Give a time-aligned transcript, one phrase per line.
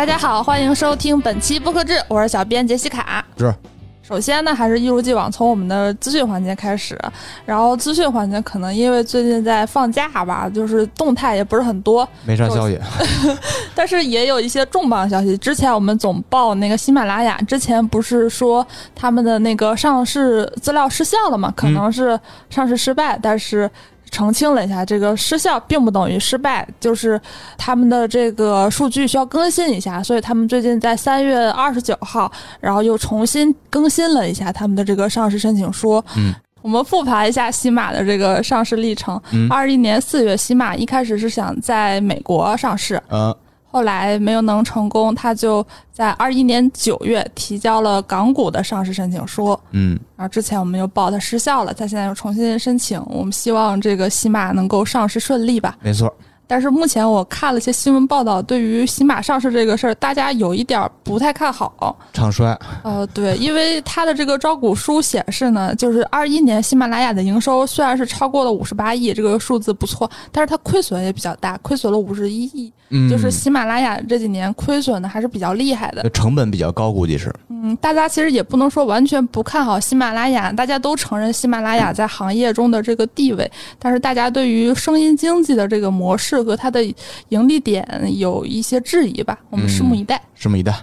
[0.00, 3.22] 大家好，欢迎收听本期播客制，我是小编杰西卡。
[3.36, 3.54] 是。
[4.02, 6.98] 首先呢，还是一如既往从我们的资讯环节开始。
[7.44, 12.80] 然后资讯环节可能因为最近在放假吧，就是动态也不是很多，没啥消息。
[13.76, 15.36] 但是也有一些重磅消息。
[15.36, 21.52] 之前我们总报那个喜马拉雅，之前不是说他们的那个上市资料失效了吗？
[21.54, 23.70] 可能是上市失败，但是。
[24.10, 27.20] 澄清了一下，这个失效并不等于失败，就是
[27.56, 36.02] 他们的这个数据需要更新一下，所以他们最近在三月二十九号，然后又重新更新了一下他们的这个上市申请书。
[36.16, 39.20] 嗯，我们复盘一下西马的这个上市历程。
[39.48, 43.00] 二一年四月，西马一开始是想在美国上市。
[43.10, 43.34] 嗯。
[43.70, 49.58] 后来没有能成功，他就在二一年九月提交了港股的上市申请书。
[49.70, 53.00] 嗯，然后之前我们又报它失效了，他现在又重新申请。
[53.06, 55.76] 我们希望这个喜马能够上市顺利吧。
[55.80, 56.12] 没错。
[56.50, 61.96] 但是目前我看了一些新闻报道，对于喜马上市这个事儿，大家有一点不太看好。
[62.12, 62.58] 唱衰。
[62.82, 72.72] 呃，对，因为它的这个招股书显示呢，就是二一年喜马拉雅的营收虽然是超过了五十八亿，这个数字不错，但是它亏损也比较大，亏损了五十一亿。
[72.92, 77.32] 嗯，就是喜马拉雅这几年亏损的还是比较厉害的，成本比较高，估计是。
[77.48, 86.82] 嗯，大家其实也不能说完全不看好喜马拉雅，大家都承认喜马拉雅在行业中的这个地位，但是大家对于声音经济的这个模式和它的
[87.28, 90.20] 盈利点有一些质疑吧，我们拭目以待。
[90.38, 90.74] 拭目以待。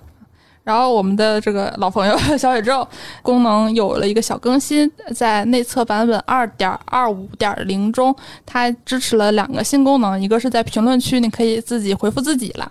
[0.64, 2.86] 然后我们的这个老朋友 小宇宙
[3.22, 8.14] 功能有了一个小更新，在内测版本二点二五点零中，
[8.46, 12.70] 它支持了两个新功能，一个是在评论区你可以自己回复自己了。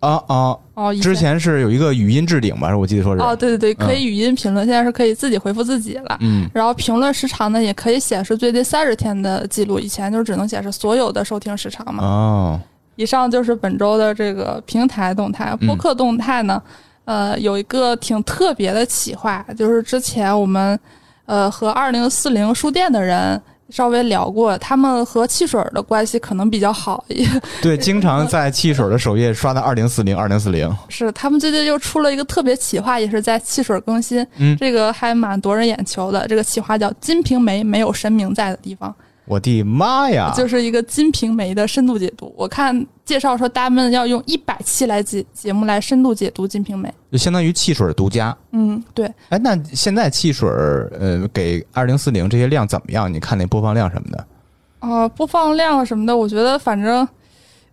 [0.00, 0.94] 啊啊哦！
[1.02, 2.76] 之前是有一个语音置顶吧？
[2.76, 6.16] 我记得说是哦，对对对，可以语音评论，现在是可以自己回复自己了。
[6.20, 12.04] 嗯，然后评论时长呢，也可以显示最近三十天的记录，以前就只能显示所有的收听时长嘛。
[12.04, 12.60] 哦，
[12.96, 16.62] 以上就是本周的这个平台动态，播客动态呢。
[17.04, 20.78] 呃，有一个挺特别的企划，就是之前我们，
[21.24, 27.04] 呃，和二零四零书店的人稍微聊过，他们和汽水的关系可能比较好。
[27.60, 30.70] 对，经常在汽水的首页刷到二零四零二零四零。
[30.88, 36.26] 是，他们最近又出了一个特别企划，也是在汽水更新，嗯，这个还蛮夺人眼球的。
[36.26, 38.90] 这个企划叫《金瓶梅没有神明在的地方》。
[39.28, 40.32] 我的妈呀！
[40.34, 42.32] 就是一个《金瓶梅》的深度解读。
[42.34, 48.34] 我看介绍说，他们要用一百期来节节目来深度解读《金瓶梅》，就相当于汽水独家。
[48.52, 49.04] 嗯，对。
[49.28, 53.12] 哎，那现在汽水呃给二零四零这些量怎么样？
[53.12, 54.26] 你看那播放量什么的？
[54.78, 57.06] 啊，播放量什么的，我觉得反正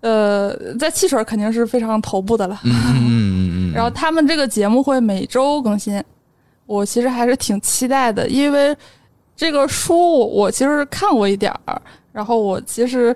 [0.02, 2.60] 呃，在汽水肯定是非常头部的了。
[2.66, 3.74] 嗯嗯嗯嗯。
[3.74, 6.04] 然后他们这个节目会每周更新，
[6.66, 8.76] 我其实还是挺期待的，因为。
[9.36, 11.82] 这个书我其实看过一点儿，
[12.12, 13.16] 然后我其实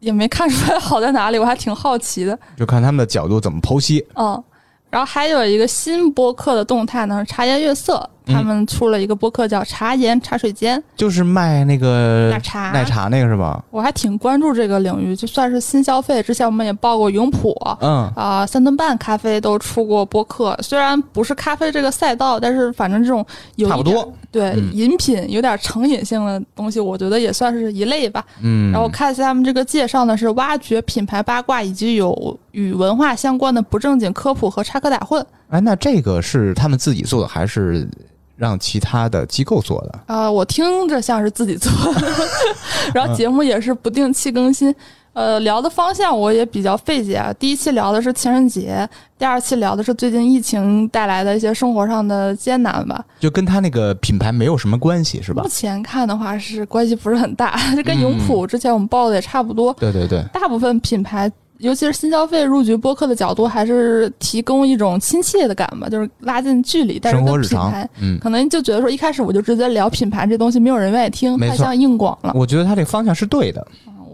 [0.00, 2.38] 也没看出来好在哪里，我还挺好奇的。
[2.56, 4.06] 就看他们的角度怎么剖析。
[4.14, 4.42] 嗯，
[4.90, 8.08] 然后还有一个新播客的动态呢，茶颜悦色。
[8.28, 13.64] 他们出了一个播客叫“茶颜茶水间”，就是卖那个奶茶，奶茶那个是吧？
[13.70, 16.22] 我还挺关注这个领域，就算是新消费。
[16.22, 20.56] 之前我们也报过永璞，嗯啊，三顿半咖啡都出过播客。
[20.62, 23.24] 虽然不是咖啡这个赛道，但是反正这种
[23.56, 28.24] 有差不多对饮品有点成瘾性的东西，我觉得也算是一类吧。
[28.42, 35.24] 嗯，然后看一下他们这个介绍呢，是挖掘品牌八卦以及有与文化相关的不正经科普和插科打诨。
[35.48, 37.88] 哎，那这个是他们自己做的还是？
[38.38, 42.08] 让其他的机构做的啊，我听着像是自己做的，
[42.94, 44.74] 然后节目也是不定期更新。
[45.14, 47.32] 呃，聊的方向我也比较费解啊。
[47.40, 48.88] 第一期聊的是情人节，
[49.18, 53.04] 第二期聊的是最近疫情带来的一些生活上的艰难吧。
[53.18, 55.42] 就跟他那个品牌没有什么关系，是吧？
[55.42, 59.72] 目前看的话是关系不是很大， 就跟永璞之前我们报的也差不多。
[59.72, 61.28] 对对对，大部分品牌。
[61.58, 66.98] 尤其是新消费入局播客的角度，还是提供一种亲切的感吧，就是拉近距离。
[66.98, 72.32] 但是跟品牌，嗯，可能就觉得说一开始我就直接聊品牌这东西，没有人愿意听，太像硬广了。
[72.34, 73.66] 我觉得他这个方向是对的。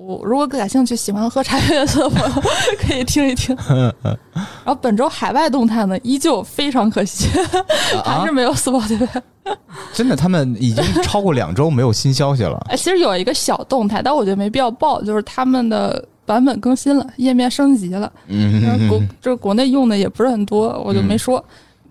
[0.07, 2.43] 我如果感兴趣，喜欢喝茶颜色的朋友
[2.79, 3.57] 可以听一听。
[4.03, 7.29] 然后本周海外动态呢，依旧非常可惜，
[8.05, 9.09] 还是没有 Spotify。
[9.93, 12.59] 真的，他们已经超过两周没有新消息了。
[12.69, 16.03] 哎，其实有一个小动态，但我觉得没必要报，就是他们的。
[16.27, 18.11] 版本更新了，页面升级了。
[18.29, 21.45] 嗯，国这国内用的也不是很多，我就没说。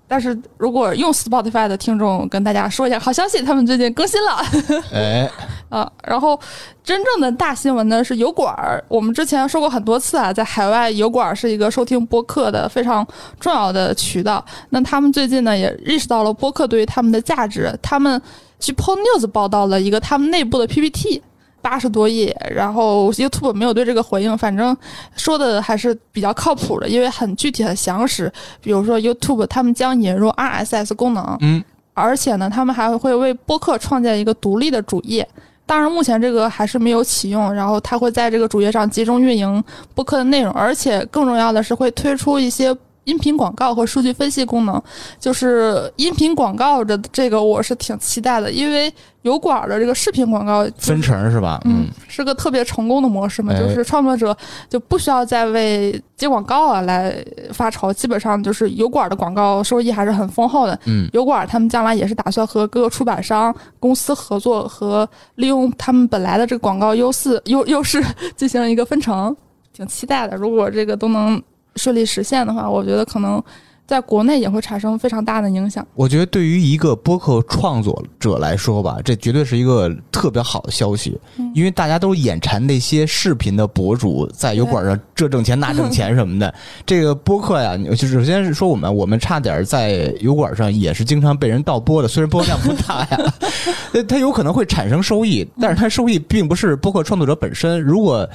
[0.06, 4.81] 但是如果用 Spotify 的听众，跟大家说一下，好消息，他们最近更新了。
[4.91, 5.27] 哎，
[5.69, 6.39] 啊，然后
[6.83, 8.83] 真正的大新闻呢是油管儿。
[8.89, 13.07] 我们之前说过很多次啊，在海外油管儿是一个收听播客的非常
[13.39, 14.44] 重要的渠道。
[14.69, 18.21] 那他们最近呢也意识到了播客对于他们的价值，他们
[18.59, 21.24] 去 p o News 报道了一个他们内部的 PPT。
[21.63, 24.75] 八十多页，然后 YouTube 没有对这个回应，反正
[25.15, 28.31] 说的还是比较靠谱的，因为很具体很详实。
[28.62, 31.63] 比如说 YouTube 他们将引入 RSS 功能，嗯，
[31.94, 35.27] 而且呢，他们还会为播客创建一个独立的主页。
[35.65, 39.63] 当然，目前这个还是没有启用，然后它会在这个主页上集中运营
[39.95, 42.75] 播客的内容，而且更重要的是会推出一些。
[43.06, 44.82] 音频广告和数据分析功能，
[45.20, 51.60] 就是音频广告的这个，我是挺期待的，因为油管的这个视频广告分成是吧？
[51.66, 54.36] 嗯，是个特别成功的模式嘛，哎就是创作者
[54.70, 57.16] 就不需要再为接广告啊来
[57.52, 60.78] 发愁，基本上就是油管的广告收益还是很丰厚的。
[60.86, 68.04] 嗯，油管他们将来也是打算和各个出版商公司合作，和利用他们本来的这个广告优势优优势
[68.36, 69.36] 进行一个分成，
[69.74, 70.36] 挺期待的。
[70.38, 71.42] 如果这个都能
[71.75, 73.42] 顺利实现的话，我觉得可能
[73.86, 75.86] 在国内也会产生非常大的影响。
[75.94, 86.52] 我觉得对于一个播客创作者来说吧，这绝对是一个特别好的消息，嗯因为大家都眼馋那些视频的博主在油管上这挣钱那挣钱什么的。
[86.86, 93.34] 这个播客呀，你就首先是说我们，我们差点在油管上也是经常被人盗播的，虽然播放量不大呀，
[93.94, 97.80] 呃它有可能会产生收益，但是它收益并不是播客创作者本身。
[97.81, 98.28] 如果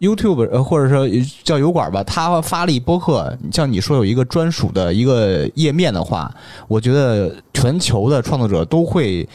[0.00, 1.08] YouTube 呃，或者说
[1.42, 6.30] 叫油管吧，他发力播客，像你说有一个专属的一个页面的话，
[6.68, 9.26] 我觉得全球的创作者都会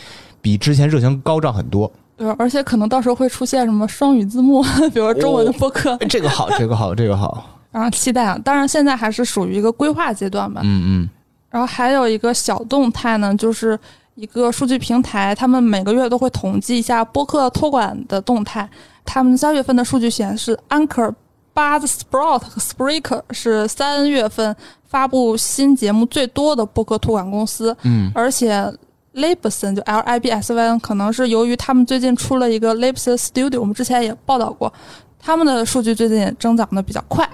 [0.41, 1.91] 比之前热情高涨很多。
[2.17, 4.61] 对，而且可能到时候会出现什么双语字幕，
[4.93, 7.45] 比如说中文的播客，哎这个好，这个好，这个好。
[7.71, 8.37] 然后期待啊。
[8.43, 10.61] 当然，现在还是属于一个规划阶段吧。
[10.63, 11.09] 嗯嗯，
[11.49, 13.79] 然后还有一个小动态呢，就是
[14.15, 18.69] 一个数据平台，他们每个月都会统计一下播客托管的动态。
[19.11, 21.11] 他们三月份的数据显示，Anchor、
[21.55, 24.55] Buzzsprout 和 Spreaker 是三月份
[24.87, 27.75] 发布新节目最多的播客托管公司。
[27.81, 28.71] 嗯，而且
[29.15, 34.71] Libsyn 就 L I B S Y N 可能是由于他们最近出了一个 Libsyn Studio，我们之前也报道过，
[35.19, 37.27] 他们的数据最近也增长的比较快。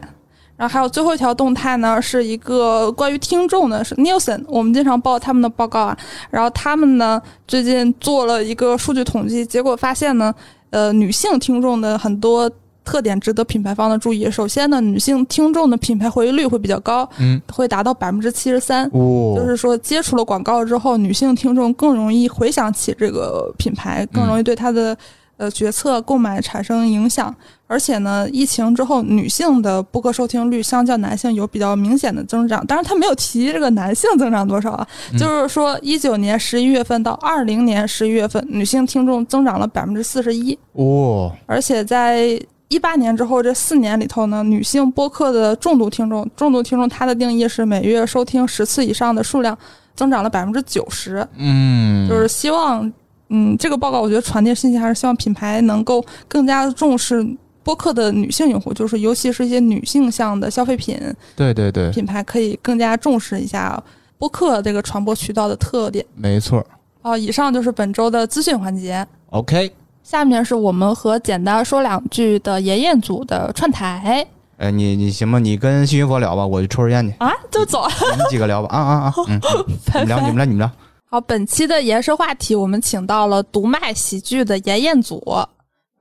[0.56, 5.98] 然后还有最后一条动态呢，是一个关于听众的，是 Nielsen，我们经常报他们的报告啊。
[6.32, 10.34] 然后他们呢最近做了一个数据统计，结果发现呢，
[10.76, 12.52] 呃，女性听众的很多
[12.84, 14.30] 特点值得品牌方的注意。
[14.30, 18.86] 首先呢，女性听众的品牌回忆率会比较高，嗯，会达到百分之七十三。
[18.92, 24.96] 哦，就是说，接触了广告之后，女性听众更容易回想起这个品牌，更容易对它的
[25.38, 27.36] 呃决策购买产生影响。
[27.68, 32.64] 而且呢，疫情之后，女性的播客收听率相较男性有比较明显的增长。
[32.68, 40.58] 当然，他没有提这个男性增长多少啊，嗯就是说，一九年十一月份到二零年十一月份，女性听众增长了百分之四十一。
[40.74, 49.58] 哦，而且在一八年之后这四年里头呢，女性播客的重度听众，重度听众它的定义是每月收听十次以上的数量
[49.96, 52.92] 增长了百分之九十，嗯，就是希望，
[53.30, 57.26] 嗯，这个报告我觉得传递信息还是希望品牌能够更加重视。
[57.66, 61.00] 播客的女性用户，就是尤其是一些女性向的消费品
[61.36, 63.84] 对对对，品牌，可以更加重视一下
[64.20, 66.06] 播客这个传播渠道的特点。
[66.14, 66.64] 没错。
[67.02, 69.04] 哦，以上就是本周的资讯环节。
[69.32, 69.74] OK，
[70.04, 74.24] 下面是我们和简单说两句的妍妍组的串台
[74.58, 77.16] 哎，你你行吗，你跟细菌佛聊吧，我去抽根烟去。
[77.18, 77.88] 啊，就走。
[78.12, 79.66] 你们几个聊吧，啊啊啊，嗯，嗯
[80.06, 80.72] 你们聊，你们聊，你们聊。
[81.08, 85.24] 好，本期的延伸话题，我们请到了读卖喜剧的严彦祖，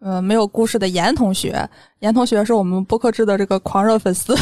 [0.00, 1.68] 呃，没有故事的严同学。
[2.00, 4.34] 严同学是我们播客制的这个狂热粉丝。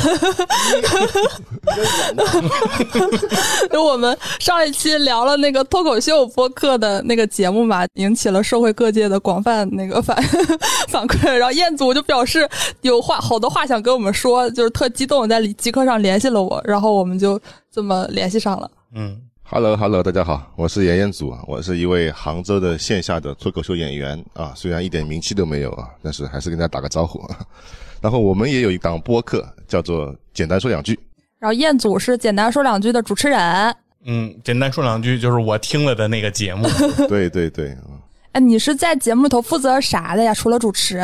[3.70, 10.16] 就 我们上一期聊了那个脱口秀播客的那个节目嘛，引起了社会各界的广泛那个反
[10.88, 11.30] 反馈。
[11.30, 12.48] 然后彦祖就表示
[12.80, 17.38] 有话好多话想跟我们说，就是特激动，在极客上联系了我，然后我们就
[17.70, 18.70] 这么联系上了。
[18.94, 27.22] 嗯，Hello Hello，大家好，我是妍妍祖，我是一位杭州的线下的脱口秀演员啊，虽然一点名气都没有啊，但是还是跟大家打个招呼。
[28.00, 30.94] 然后我们也有一档播客，叫做《简单说两句》。
[31.38, 33.76] 然后彦祖是简单说两句的主持人。
[34.04, 36.68] 嗯，简单说两句，就是我听了的那个节目。
[37.08, 38.00] 对 对对，啊
[38.32, 40.32] 哎，你是在节目里头负责啥的呀？
[40.32, 40.98] 除了主持？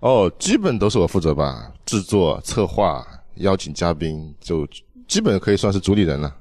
[0.00, 3.04] 哦，基本都是我负责吧，制作、策划、
[3.36, 4.66] 邀请嘉宾，就
[5.08, 6.34] 基本可以算是主理人了。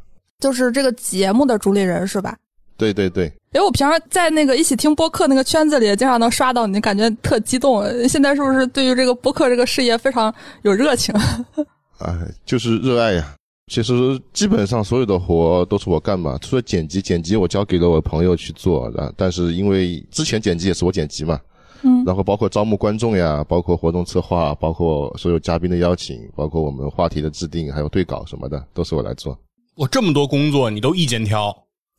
[0.43, 2.35] 就是这个节目的主理人是吧？
[2.75, 7.81] 对对对，因为我平常在那个一起听播客那个圈子里，经常能刷到你，感觉特激动。
[8.09, 10.33] 现在是不是对于这个播客这个事业非常
[10.63, 11.15] 有热情？
[11.99, 12.13] 哎，
[12.45, 13.35] 就是热爱呀。
[13.71, 18.91] 其实基本上所有的活都是我干嘛，除了剪辑，剪辑我交给了我朋友去做。
[18.93, 21.39] 然但是因为之前剪辑也是我剪辑嘛，
[21.83, 29.37] 嗯，然后包括招募观众呀，包括活动策划，包括所有嘉宾的邀请，包括我们话题的制定，还有对稿什么的，都是我来做。
[29.75, 31.55] 我这么多工作，你都一肩挑，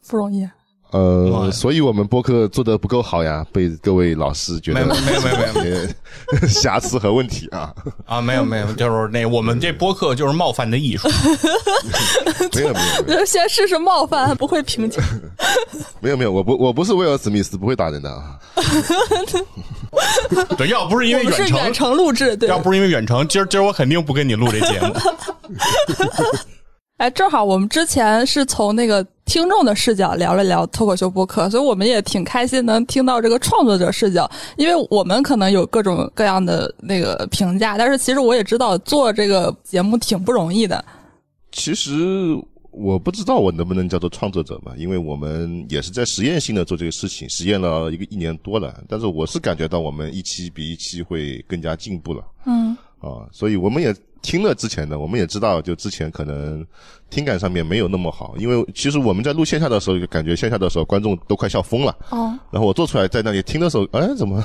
[0.09, 0.49] 不容易。
[0.93, 5.77] 呃，所以我们播客做的不够好呀，被各位老师觉得没有没有没有没有
[6.41, 7.75] 有 瑕疵和问题啊，
[8.07, 11.09] 啊，没有没有，就是那我们这播客就是冒犯的艺术。
[12.55, 15.03] 没有没有没有先试试冒犯，不会评价。
[15.99, 18.39] 没有没有，我不我不是威尔史密斯，不会打人的啊。
[20.57, 22.49] 对，要不是因我为程，们是远程录制，对。
[22.49, 24.95] 要不是因为远程，今儿今儿我肯定不跟你录这节目。
[26.99, 40.85] 哎，正好我们之前是从那个听众的视角聊了聊脱口秀播客，所以我们也挺开心能听到这个创作者视角，因为我们可能有各种各样的那个评价，但是其实我也知道做这个节目挺不容易的。
[41.51, 41.93] 其实
[42.71, 48.73] 我不知道我能不能叫做创作者嘛，因为我们也是在实验性的做这个事情，实验了一个一年多了。
[48.89, 53.93] 但是我是感觉到我们一期比一期会更加进步了嗯啊，所以我们也
[54.25, 56.67] 听了之前的，我们也知道就之前可能
[57.11, 61.95] 听感上面没有那么好，因为其实我们在录线下的时候，就感觉线下的时候观众都快笑疯了。
[62.09, 64.43] 哦然后我做出来在那里听的时候，哎，怎么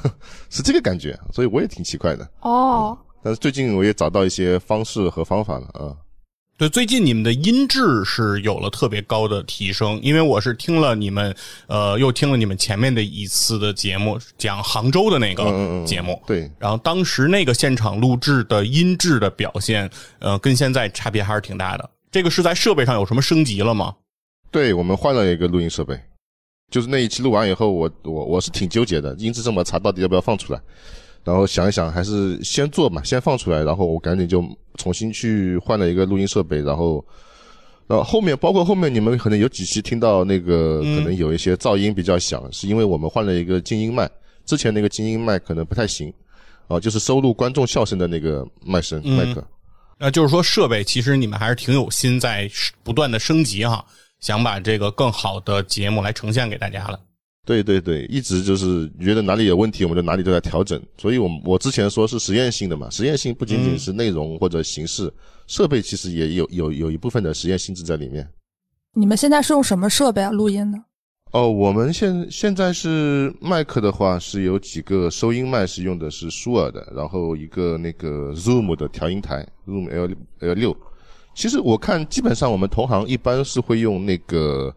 [0.50, 1.18] 是这个感觉？
[1.32, 2.30] 所以我也挺奇怪的。
[2.42, 5.96] 哦，但是最近我也找到一些方式和方法了啊。
[6.60, 11.34] 对，最近你们的音质是有了特别高的提升，因为我是听了你们，
[11.68, 19.90] 呃，又听了你们前面的一次的节目，讲杭州的那个节目，对，然后当时那个现场录制的音质的表现，
[20.20, 21.90] 呃，跟现在差别还是挺大的。
[22.12, 23.96] 这个是在设备上有什么升级了吗？
[24.52, 25.98] 对，我们换了一个录音设备，
[26.70, 30.60] 就是那一期录完以后，我我我是挺纠结的，音质这么差，到底要不要放出来？
[31.24, 34.44] 然后想一想，还是先做嘛，先放出来，然后我赶紧就
[34.76, 37.04] 重新去换了一个录音设备，然后，
[37.88, 44.10] 然后后面包括后面你们可能有几期听到那个嗯可能有一些噪音比较响，是因为我们换了一个静音麦，
[44.46, 46.12] 之前那个静音麦可能不太行，
[46.68, 49.46] 啊，就是收录观众笑声的那个麦声嗯麦克。
[49.98, 52.50] 那就是说设备其实你们还是挺有心在
[52.84, 53.86] 不断的升级哈，
[54.22, 57.00] 想把这个更好的节目来呈现给大家了。
[57.50, 60.80] 对对对，一直就是觉得哪里有问题，我们就哪里都在调整。
[61.00, 65.12] 所以我，我之前说是实验性的嘛，实验性不仅仅是内容或者形式，
[65.48, 68.30] 设备其实也有有有一部分的实验性质在里面。
[68.94, 70.30] 你们现在是用什么设备啊？
[70.30, 70.78] 录音呢？
[71.32, 80.08] 哦，我们现现在是麦克的话是有几个收音麦是用的是舒尔的，然后一个那个 Zoom 的调音台 Zoom L
[80.42, 80.78] L 六。
[81.34, 84.72] 其实我看基本上我们同行一般是会用那个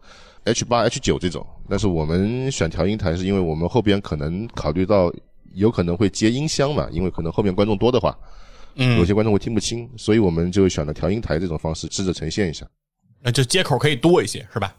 [0.45, 5.11] H 八 H 九这种，但是我们选调音台是因为我们后边可能考虑到
[5.53, 8.17] 有可能会接音箱嘛，因为可能后面观众多的话，
[8.75, 12.65] 嗯有些观众会听不清，所以我们就选了调音台这种方式试着呈现一下。
[13.21, 14.75] 那就接口可以多一些，是吧？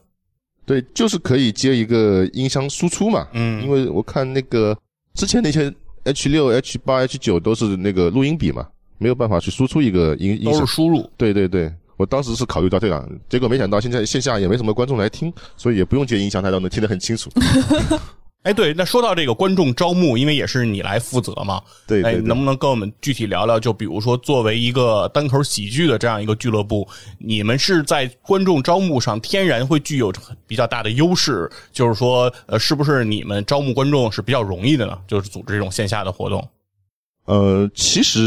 [0.66, 3.26] 对，就是可以接一个音箱输出嘛。
[3.32, 4.76] 嗯因为我看那个
[5.14, 5.72] 之前那些
[6.04, 10.66] H 六、H 八、H 九都是那个录音笔嘛，没有办法去输出一个音音都是。
[10.66, 11.08] 输入。
[11.16, 17.30] 对对对，我当时是考虑到这样，结果没想到现在线下也没什么观众来听，所以也不用接音响台都能听得很清楚。
[18.44, 23.58] 哎，对，那说到这个观众招募，因为也是你来负责嘛，哎，对对对能不能跟我们具体聊聊？
[23.58, 26.86] 就比如说，作为一个单口喜剧的这样一个俱乐部，
[27.18, 30.12] 你们是在观众招募上天然会具有
[30.46, 34.98] 比较大的优势，就是说，呃，是不是你们招募观众是比较容易的呢？
[35.08, 36.46] 就是组织这种线下的活动。
[37.26, 38.20] 呃，其实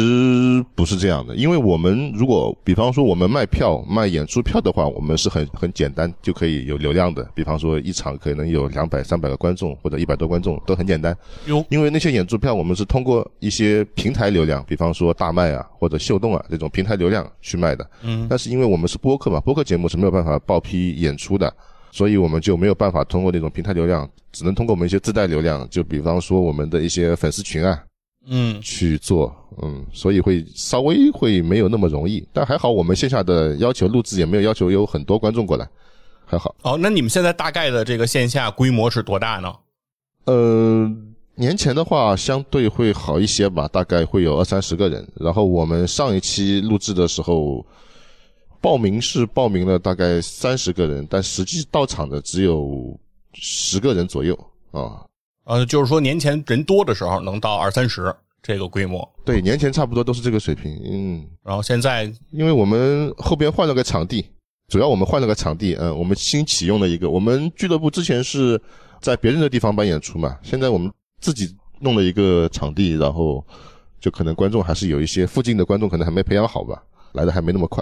[0.74, 7.24] 不是这样的，因为我们如果比方说我们卖票卖演出票的话，我们是很很简单就可以有流量的。
[7.36, 11.16] 比方说一场可能有两百、三百个观众或者一百多观众都很简单。
[11.46, 17.88] 哟，因为那些演出票我们是通过一些平台流量，比方说大麦啊或者秀动啊这种平台流量去卖的。
[18.02, 21.54] 嗯，但是因为我们是播客嘛，播客节目是没有办法报批演出的，
[21.92, 27.80] 所以我们就没有办法通过那种平台流量，只能通过我们一些自带流量，就比方说我们的一些粉丝群啊
[28.30, 35.66] 嗯，去做，嗯，所以会稍微会没有那么容易，但还好我们线下的要求录制也没有要求有很多观众过来，
[36.26, 36.54] 还好。
[36.64, 39.54] 哦，那你们现在大概的这个线下规模是多大呢？
[40.26, 40.92] 呃，
[41.36, 45.08] 年前的话相对会好一些吧，大概会有二三十个人。
[45.16, 47.66] 然后我们上一期录制的时候，
[48.60, 53.00] 报名是报名了大概三十个人，但实际到场的只有
[53.32, 54.38] 十个人左右
[54.72, 55.07] 啊。
[55.48, 58.14] 呃，就是说年前人多的时候能到二三十
[58.44, 60.78] 这个规模，对，年前差不多都是这个水平。
[60.84, 64.26] 嗯，然后现在因为我们后边换了个场地，
[64.68, 67.10] 主要我们换了个场地，嗯，我们新启用了一个。
[67.10, 68.62] 我们俱乐部之前是
[69.02, 73.42] 在别人的地方办演出嘛，现在我们自己弄了一个场地，然后
[74.02, 77.82] 就可能观众还是有一些附近的观众可能还没培养好吧，来的还没那么快。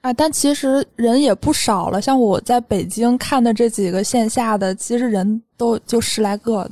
[0.00, 2.00] 啊，但其实人也不少了。
[2.00, 6.66] 像我在北京看的这几个线下的，其实人都就十来个。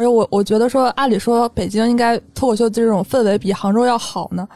[0.00, 4.48] 而且我我觉得说，按理说北京应该脱口秀这种氛围比杭州要好呢。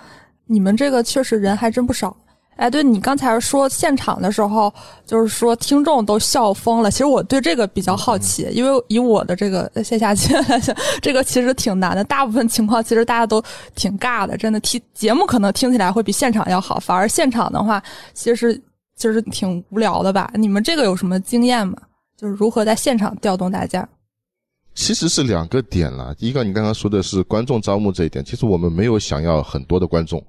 [0.47, 2.17] 你们这个确实人还真不少。
[2.57, 4.73] 哎，对你刚才说现场的时候，
[5.05, 6.91] 就是说听众都笑疯了。
[6.91, 12.03] 其实我对这个比较好奇，因为以我的这个线下经验来讲， 这个其实挺难的。
[12.05, 13.43] 大部分情况其实大家都
[13.75, 17.83] 挺尬的，真的听节目可能听起来会比现场要好，反而现场的话，
[18.15, 18.59] 其实
[18.97, 20.31] 就是挺无聊的吧？
[20.37, 21.77] 你们这个有什么经验吗？
[22.17, 23.87] 就是如何在现场调动大家？
[24.75, 26.15] 其实是两个点了。
[26.17, 30.23] 第一个，你刚刚说的是观众招募这一点，其实我们没有想要很多的观众。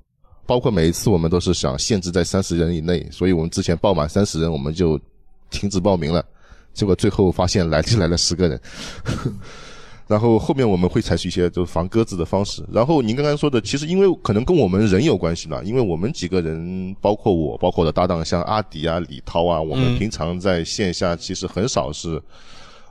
[0.48, 5.00] 包括每一次我们都是想限制在三十人以内，所以我们之前报满三十人我们就
[5.50, 6.24] 停止报名了，
[6.72, 8.62] 结果最后发现来就来了十个人，
[10.06, 12.64] 然后后面我们会采取一些就是防鸽子的方式。
[12.72, 22.22] 然后您刚刚说的，其实因为可能跟我们人有关系了，因为我们几个人，包括我，包括我的搭档像阿迪啊、李涛啊，我们平常在线下其实很少是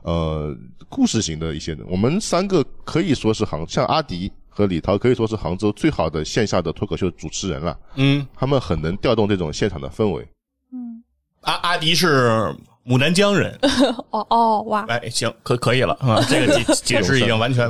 [0.05, 0.57] 呃
[0.89, 4.33] 故事型的一些人，我们三个可以说是杭，像阿迪。
[4.57, 7.77] 和李涛可以说是杭州最好的线下的脱口秀主持人了。
[7.97, 10.25] 嗯，他们很能调动这种现场的氛围。
[10.73, 11.03] 嗯，
[11.41, 12.55] 阿阿迪是
[12.87, 13.59] 牡丹江人。
[14.11, 14.87] 哦哦，哇！
[14.87, 17.69] 哎，行，可可以了啊， 这个解解释已经完全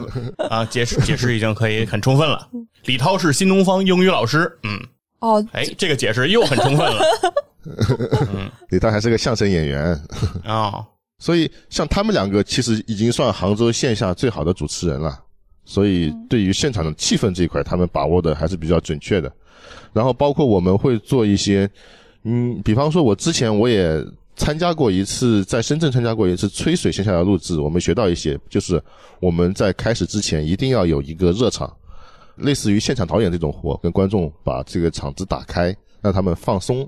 [0.51, 2.47] 啊，解释解释已经可以很充分了。
[2.85, 4.55] 李涛是新东方英语老师。
[4.65, 4.79] 嗯，
[5.21, 7.03] 哦，哎，这个解释又很充分了。
[8.35, 9.99] 嗯，李涛还是个相声演员
[10.45, 10.85] 啊，
[11.19, 15.21] 所以像他们两个其实已经算杭州线下最好的主持人了。
[15.67, 19.33] 所以，对于现场的气氛这一块，他们把握的还是比较准确的。
[19.95, 21.67] 然后，包括我们会做一些，
[22.25, 23.99] 嗯，比方说，我之前我也
[24.37, 28.79] 参加过一次，在深圳参加过一次吹水线下的录制，我们学到一些，就是
[29.21, 31.75] 我们在开始之前一定要有一个热场，
[32.37, 36.87] 类似于现场导演这种活，跟观众把这个场子打开，让他们放松。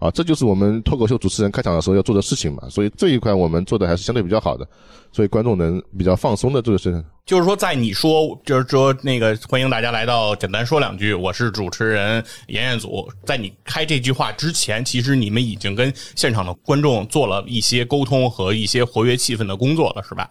[0.00, 4.66] 啊，这就是我们脱口秀主持人开场的时候要做的事情嘛，所以这一块我们做的还是相对比较好的，
[5.12, 7.04] 所以观众能比较放松的做的事情。
[7.26, 20.28] 就是说，在你说，就是说那个欢迎大家来到，简单说两句，我是主持人严彦祖，在你开这句话之前，其实你们已经跟现场的观众做了一些沟通和一些活跃气氛的工作了，是吧？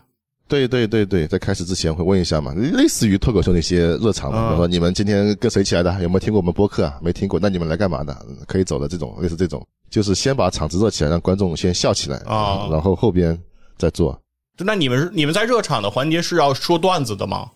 [0.50, 5.94] 对对对对，在开始之前会问一下嘛，类似于脱口秀那些热场嘛，比如说你们今天跟谁起来的？
[6.02, 7.00] 有没有听过我们播客啊？
[7.02, 8.18] 没听过，那你们来干嘛的？
[8.48, 13.40] 可以走的这种，类似这种，就是先把场子热起来，让观众先笑起来啊，然后后边
[13.78, 14.20] 再做。
[14.58, 17.50] 那你们你们在热场的环节是要说段子的吗？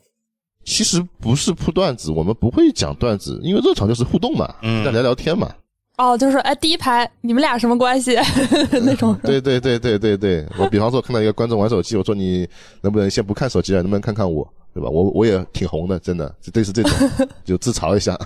[0.64, 5.54] 其实不是铺段子，我们不会讲段子，因为热场就是互动嘛，嗯，聊聊天嘛。
[5.98, 8.18] 哦，就是哎，第一排你们俩什么关系
[8.84, 9.16] 那种？
[9.24, 12.48] 对对对对对对，我比方说看到一个观众玩手机，我说你
[12.82, 13.82] 能不能先不看手机了？
[13.84, 14.90] 能不能看看我，对吧？
[14.90, 17.10] 我我也挺红的，真的，就类似这种，
[17.46, 18.18] 就自嘲一下。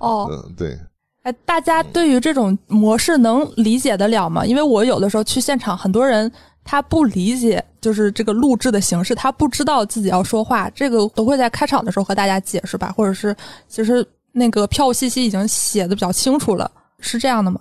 [0.00, 0.78] 哦， 嗯，对。
[1.22, 4.44] 哎，大家对于这种模式能理解得了吗？
[4.44, 6.30] 因为我有的时候去现场，很多人
[6.62, 13.34] 他不理解，就是这个录制的形式，他不知道自己要说话，这个都会在开场的时候和大家解释吧，或者是
[13.66, 16.70] 其实那个票务信息已经写的比较清楚了。
[17.04, 17.60] 是这样的吗？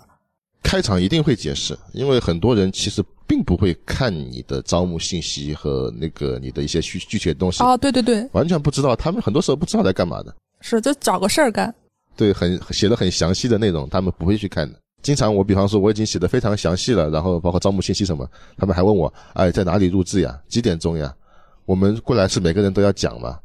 [0.63, 7.61] 开场一定会解释，因为很多人其实并不会看你的招募信息和那个你的一些具具体的东西。
[7.61, 10.33] 啊，对对对，完全不知道，他们很多时候不知道在干嘛的。
[10.61, 11.73] 是，就找个事儿干。
[12.15, 14.79] 对，很写的很详细的内容，他们不会去看的。
[15.01, 18.25] 经常我比方说我已经写的非常详细了，然后包括招募信息什么，
[18.55, 20.39] 他们还问我，哎，在哪里录制呀？
[20.47, 21.13] 几点钟呀？
[21.65, 23.37] 我们过来是每个人都要讲吗？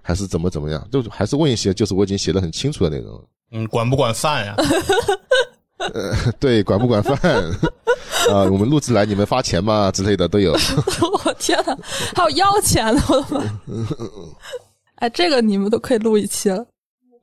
[0.00, 0.88] 还是怎么怎么样？
[0.90, 3.22] 就还是问一些就是我已经写的很清楚的内容。
[3.52, 4.56] 嗯，管不管饭呀？
[5.78, 7.16] 呃，对，管不管饭
[8.30, 8.44] 啊？
[8.50, 9.90] 我们录制来，你们发钱吗？
[9.90, 10.52] 之类的都有。
[11.24, 11.76] 我天哪，
[12.14, 13.42] 还有要钱的，我的妈！
[14.96, 16.64] 哎，这个你们都可以录一期了。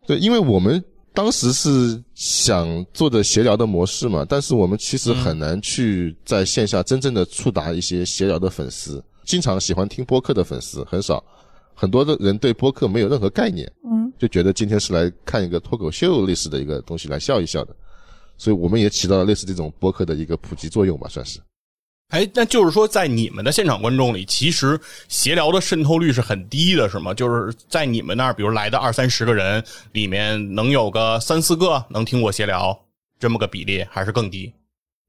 [0.05, 9.01] 对，因为我们当时是想做的闲聊的模式嘛，但是我们其实很难去在线下真正的触达一些闲聊的粉丝。
[9.23, 11.23] 经常喜欢听播客的粉丝很少，
[11.79, 17.73] 很多的人对播客没有任何概念，嗯，就觉得今天是来看一个脱口秀类似的一个东西来笑一笑的。
[18.37, 21.39] 所以我们也起到了类似这种播客的一个普及作用吧，算是。
[22.09, 27.13] 哎，那就是说，在你们的现场观众里，其实闲聊的渗透率是很低的，是吗？
[27.13, 29.63] 就是在你们那儿，比如来的二三十个人
[29.93, 32.77] 里面，能有个三四个能听过闲聊，
[33.17, 34.51] 这么个比例，还是更低？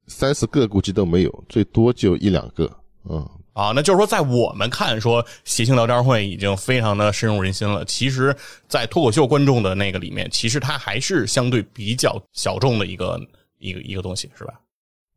[0.07, 2.71] 三四个估计都没有，最多就一两个，
[3.09, 3.29] 嗯。
[3.53, 7.83] 啊，那就是说，在我们看，说谐星聊天会已经非常的深入人心了。
[7.85, 8.35] 其实，
[8.67, 13.19] 在脱口秀观众的那个里面，其实它还是相对比较小众的一个
[13.59, 14.53] 一个一个东西，是吧？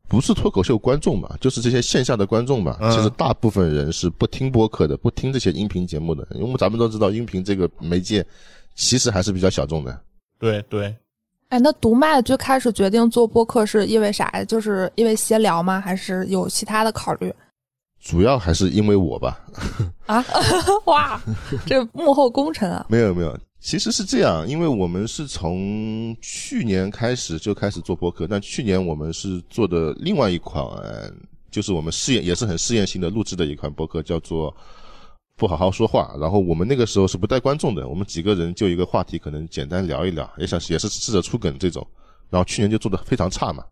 [0.07, 2.77] 不是脱口秀观众嘛，就是这些线下的观众嘛。
[2.91, 6.27] 其实大部分人是不听播客的，不听这些音频节目的。
[6.35, 8.23] 因为咱们都知道，音频这个媒介
[8.75, 9.99] 其实还是比较小众的。
[10.37, 10.93] 对对。
[11.49, 14.43] 哎，那读麦最开始决定做播客是因为啥呀？
[14.43, 15.79] 就是因为闲聊吗？
[15.79, 17.33] 还是有其他的考虑？
[18.05, 19.43] 主要还是因为我吧，
[20.05, 20.23] 啊，
[20.85, 21.19] 哇，
[21.65, 22.85] 这幕后功臣啊！
[22.87, 30.63] 没有没有，其实是这样，因为我们是从去年开始就开始做播客，但去年我们是做的另外一款，
[31.49, 34.55] 就是我们试验也是很试验性的录制的一款播客，叫做
[35.35, 36.13] “不好好说话”。
[36.21, 41.85] 然后我们那个时候是不带观众的，我们几个人就一个话题，可能简单聊一聊，也想也是试着出梗这种。
[42.29, 43.63] 然后去年就做的非常差嘛，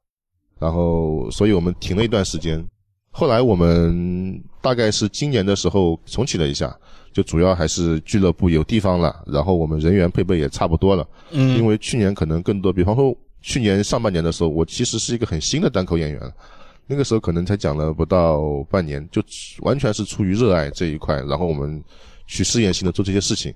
[0.58, 2.68] 然后所以我们停了一段时间。
[3.14, 6.76] 后来我们大概是今年的时候重启了一下。
[7.14, 11.08] 就主要还是俱乐部有地方了，然后我们人员配备也差不多了。
[11.30, 16.20] 嗯，因为去年可能更多，比方说去年上半年的时候，我其实是一个很新的单口演员，
[16.88, 19.22] 那个时候可能才讲了不到半年，就
[19.60, 21.80] 完全是出于热爱这一块，然后我们
[22.26, 23.54] 去试验性的做这些事情。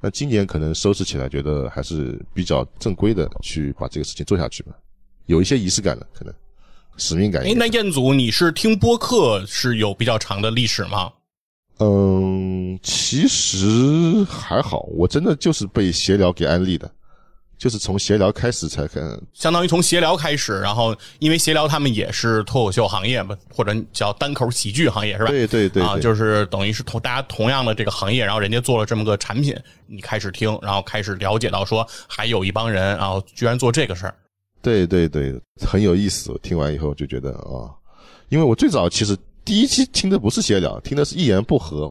[0.00, 4.72] 那今年可能收拾起来，觉得还是比较正规的去把这个事情做下去吧，
[5.26, 6.34] 有一些仪式感了，可能
[6.98, 7.42] 使命感。
[7.42, 11.10] 哎，那彦祖，你是听播客是有比较长的历史吗？
[11.78, 13.64] 嗯，其实
[14.28, 16.90] 还好，我真的就是被闲聊给安利的，
[17.56, 19.00] 就是从闲聊开始才看，
[19.32, 25.30] 相当于从闲聊开始，然后因为闲聊他们也是脱口秀行业嘛，或者叫单口喜剧行业是吧？
[25.30, 29.56] 对对对，啊，就是等于是同大家同样的这个行业，然后人家做了这么个产品，
[29.86, 34.14] 你开始听，然后开始了解到说还有一帮人，然后居然做这个事儿，
[34.68, 36.38] 对对对，很有意思。
[36.42, 37.72] 听完以后就觉得啊，
[38.28, 39.16] 因为我最早其实。
[39.44, 41.90] 第一期听的不是闲聊，听的是一言不合，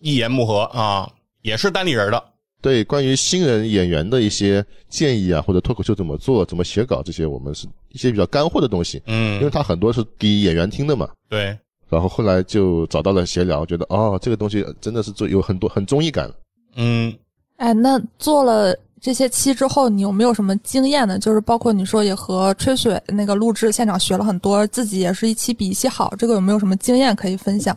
[0.00, 2.22] 一言不合啊，也是单立人的。
[2.60, 9.00] 对，关于新人演员的一些建议啊，或者脱口秀怎么做、怎么写稿这些，我们是一些比较干货的东西。
[9.06, 11.08] 嗯，因为他很多是给演员听的嘛。
[11.30, 11.58] 对。
[11.88, 16.30] 然后后来就找到了闲聊，觉得哦，这个东西真的是做有很多很综艺感。
[16.76, 17.10] 嗯。
[17.56, 18.78] 哎，那做了。
[19.02, 21.18] 这些期之后，你有没有什么经验呢？
[21.18, 26.14] 就是包括你说也和吹水那个录制现场学了很多，自己也是一期比一期好。
[26.16, 27.76] 这个有没有什么经验可以分享？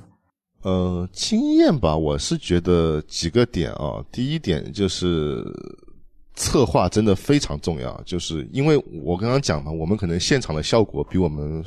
[0.62, 4.06] 呃，经验吧，我是觉得几个点啊。
[4.12, 5.44] 第一点就是
[6.36, 11.64] 策划真的非常重要，就是因为我刚刚讲嘛，我们可能现场的效果比我们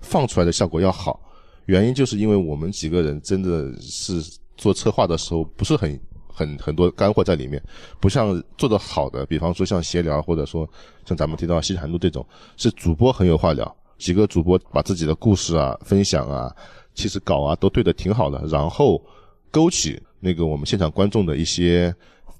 [0.00, 1.18] 放出来的效果要好，
[1.66, 4.22] 原因就是因为我们几个人真的是
[4.56, 6.00] 做策划的时候不是很。
[6.40, 7.62] 很很多干货在里面，
[8.00, 10.66] 不像做的好的，比方说像闲聊，或者说
[11.04, 12.24] 像咱们提到西坛路这种，
[12.56, 16.50] 是主播很有话聊，几个主播把自己的故事啊、分享啊，
[16.94, 19.02] 其实稿啊都对的挺好的，然后
[19.50, 21.94] 勾起那个我们现场观众的一些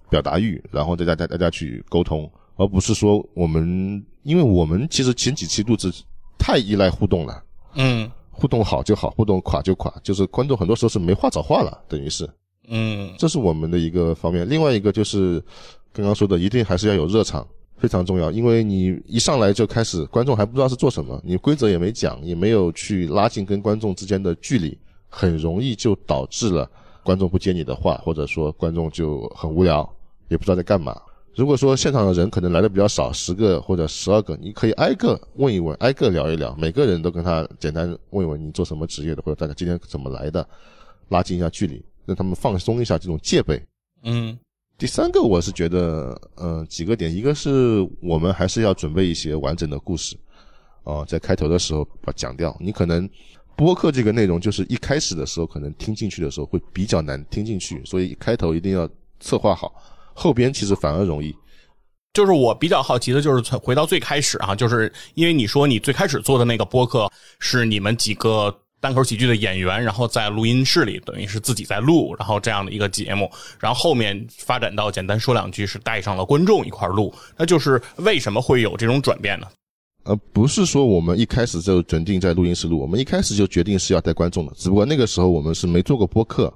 [0.08, 5.92] 表达欲，然后再大家大家去沟通，而不是说我们，因为我们其实前几期录制
[6.38, 12.26] 太依赖互动了，嗯，互动好就好，互动垮就垮，就是观众很多时候是没话找话了，等于是。
[12.72, 14.48] 嗯，这是我们的一个方面。
[14.48, 15.42] 另外一个就是
[15.92, 18.30] 刚刚说的，一定还是要有热场，非常重要。
[18.30, 24.78] 因为你一上来就开始，观众还不知道是做什么，你规则也没讲，也没有去拉近跟观众之间的距离，
[25.08, 26.70] 很容易就导致了
[27.02, 29.88] 观众不接你的话，或者说观众就很无聊，
[30.28, 30.96] 也不知道在干嘛。
[31.34, 40.46] 如果说现场的人可能来的比较少，十个或者十二个，你可以挨个问一问，挨个聊一聊，每个人都跟他简单问一问你做什么职业的，或者大家今天怎么来的，
[41.08, 41.82] 拉近一下距离。
[42.10, 43.62] 让他们放松一下这种戒备。
[44.02, 44.36] 嗯，
[44.76, 50.18] 第三个我是觉得，呃，几个点，一个是我们还是要准备一些完整的故事，
[50.82, 52.56] 啊，在开头的时候把讲掉。
[52.58, 53.08] 你可能
[53.54, 58.88] 播客这个内容就是一开始的时候可能听进去的时候会比较难听进去，所以开头一定要
[59.20, 59.72] 策划好，
[60.12, 61.32] 后边其实反而容易。
[62.12, 68.52] 就是我比较好奇的就是回到最开始啊，就是因为你说你最开始做的那个播客是你们几个。
[68.80, 79.46] 单口喜剧的演员，然后在录音室里，等于是自己在录，然后这样的一个节目，然后后面发展到简单说两句，是带上了观众一块录，那就是为什么会有这种转变呢？
[80.04, 86.52] 呃，不是说我们一开始就准定在录音室录，我们一开始就决定是要带观众的，只不过那个时候我们是没做过播客，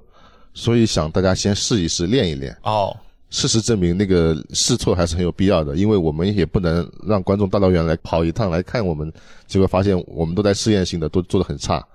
[0.55, 2.57] 所以想大家先试一试，练一练。
[2.63, 2.97] 哦，
[3.29, 9.13] 事实证明，那个试错还是很有必要的，因为我们也不能让观众大老远来跑一趟来看我们，
[9.45, 11.85] 结果发现我们都在试验性的，都做的很差。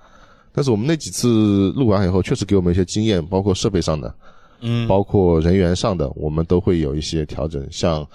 [0.53, 4.13] 但是我们那几次录完以后，确实给我们一些经验，包括设备上的，
[4.61, 7.65] 嗯，包括人员上的，我们都会有一些调整。
[7.71, 8.07] 像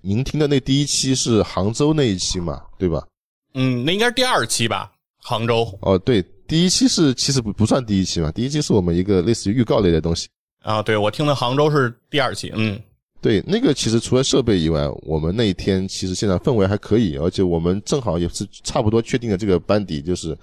[0.00, 3.06] 您听的那第一期是杭州那一期嘛，对吧？
[3.52, 5.66] 嗯，那应该是第二期吧，杭州。
[5.82, 10.26] 哦，对，第一期是其实不不算第一期嘛，第一期是我们一个类似于预告类的东西。
[10.62, 12.50] 啊，对，我听的杭州是第二期。
[12.54, 12.80] 嗯，
[13.20, 20.36] 对，那个其实除了设备以外，我们那一天其实现场氛围还可以，而且我们正好也是差不多确定了这个班底，就是。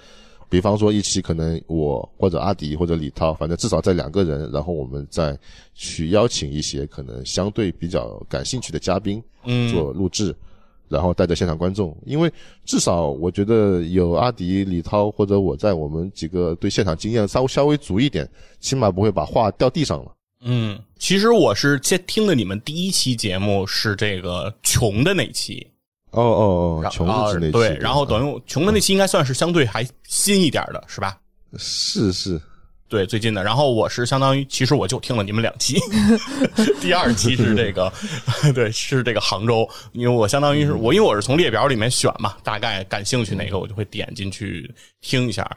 [0.52, 5.36] 比方说一期可能我或者阿迪或者李涛，反正至少在两个人，然后我们再
[5.74, 10.36] 去邀请一些可能相对比较感兴趣的嘉宾，嗯，做录制，
[10.90, 12.30] 然后带着现场观众，因为
[12.66, 20.12] 至少我觉得有阿迪、李涛或者我在，我们几个对现场经验稍微稍微足一点，起码不会把话掉地上了。
[20.44, 25.66] 嗯，其实我是先听的你们第一期节目是这个穷的那期，
[26.12, 31.18] 哦哦哦，然穷的那期对，然后等于穷的那期应该算是相对还新一点的，是吧？
[31.58, 32.40] 是是，
[32.88, 33.44] 对，最近的。
[33.44, 35.80] 然后我是相当于，其实我就听了你们两期，
[36.82, 37.92] 第二期是这个，
[38.54, 45.50] 对，是这个杭州，因为我相当于是我，因为我是从列表里面选嘛，大概感兴趣哪个我就会点进去听一下。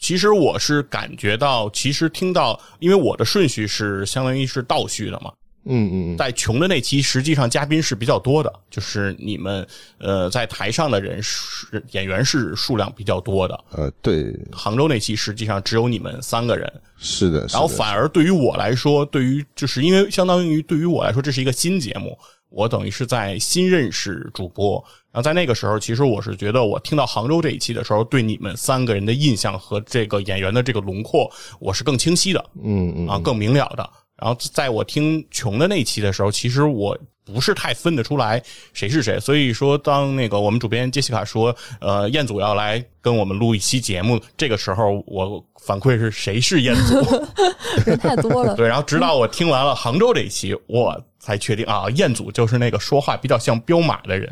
[0.00, 5.32] 其实我是感觉到，其实听到，因为我的顺序是相当于是倒序的嘛，
[5.64, 9.66] 嗯嗯嗯，在穷的那期，实际上嘉宾是比较多的，就是你们
[9.98, 13.64] 呃在台上的人是演员是数量比较多的。
[13.72, 22.16] 呃，对，杭州那期实际上只有你们三个人，是的，是的然后反而对于我来说，对于就是因为相当于对于我来说，这是一个新节目，
[22.48, 24.82] 我等于是在新认识主播。
[25.10, 33.88] 然后在那个时候，其实我是觉得，我听到杭州这一期的时候，对你们三个人的印象和这个演员的这个轮廓，我是更清晰的嗯嗯啊，更明了的。
[34.20, 39.20] 然后在我听穷的那期的时候，其实我不是太分得出来谁是谁。
[39.20, 46.94] 所以说，当那个我们主编杰西卡说，呃，彦祖要来跟我们录一期节目，这个时候我反馈是谁是彦祖？
[47.86, 48.56] 人太多了。
[48.56, 54.30] 对，然后直到我听完了杭州这一期，我才确定啊，彦祖就是那个说话比较像彪马的人。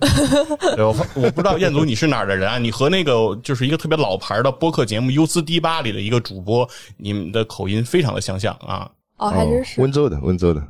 [0.75, 2.59] 对我我不知道彦祖你是哪儿的人啊？
[2.59, 10.62] 你和那个就是一个特别老牌的播客节目《优思迪吧》里的一个主播，你们的口音非常的相像啊哦，还真是温州的，温州的，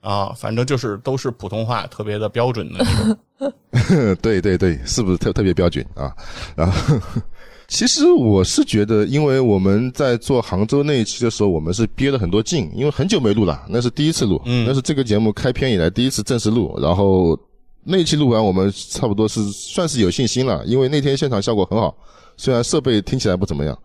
[0.00, 4.14] 啊，反正就是都是普通话特别的标准的那种。
[4.20, 6.14] 对对对，是不是特特别标准啊？
[6.54, 6.96] 然后，
[7.66, 16.78] 其实我是觉得，因为我们在做杭州那一期的时候，我们是憋了很多劲，因为很久没录了，那是第一次录，嗯那是这个节目开篇以来第一次正式录。
[16.80, 17.38] 然后
[17.82, 21.96] 那一期录完，我们差不多是算是有信心了，因为那天现场效果很好，
[22.36, 23.76] 虽然设备听起来不怎么样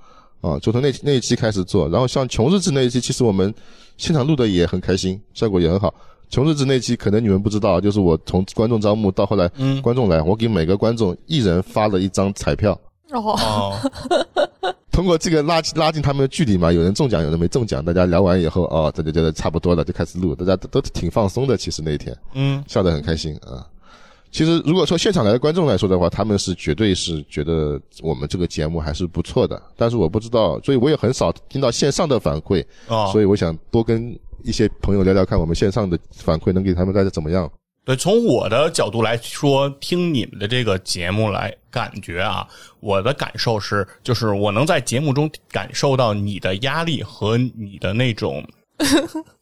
[0.41, 1.89] 啊，就从那那一期开始做。
[1.89, 3.53] 然后像穷日志那一期，其实我们
[3.97, 5.93] 现场录的也很开心，效果也很好。
[6.29, 12.71] 穷日志那期可能你们不知道，就是我从观众招募到后来嗯，观众来，我给每个观众一人发了一张彩票，
[13.11, 13.75] 哦，哦，
[14.93, 23.65] 通过这个拉拉近他们的距离嘛，有人中奖，有人没中奖，大家聊完以后，哦，大家觉得差不多了，就开始录，大家都都挺放松的，其实那一天嗯笑得很开心啊。
[24.31, 37.51] 其实如果说现场来的观众来说的话，他们是绝对是觉得我们这个节目还是不错的，但是我不知道，所以我也很少听到线上的反馈，哦，所以我想多跟一些朋友聊聊看，我们线上的反馈能给他们带来怎么样？
[37.85, 42.47] 对，从我的角度来说，听你们的这个节目来感觉啊，
[42.81, 48.45] 我的感受是，就是我能在节目中感受到你的压力和你的那种，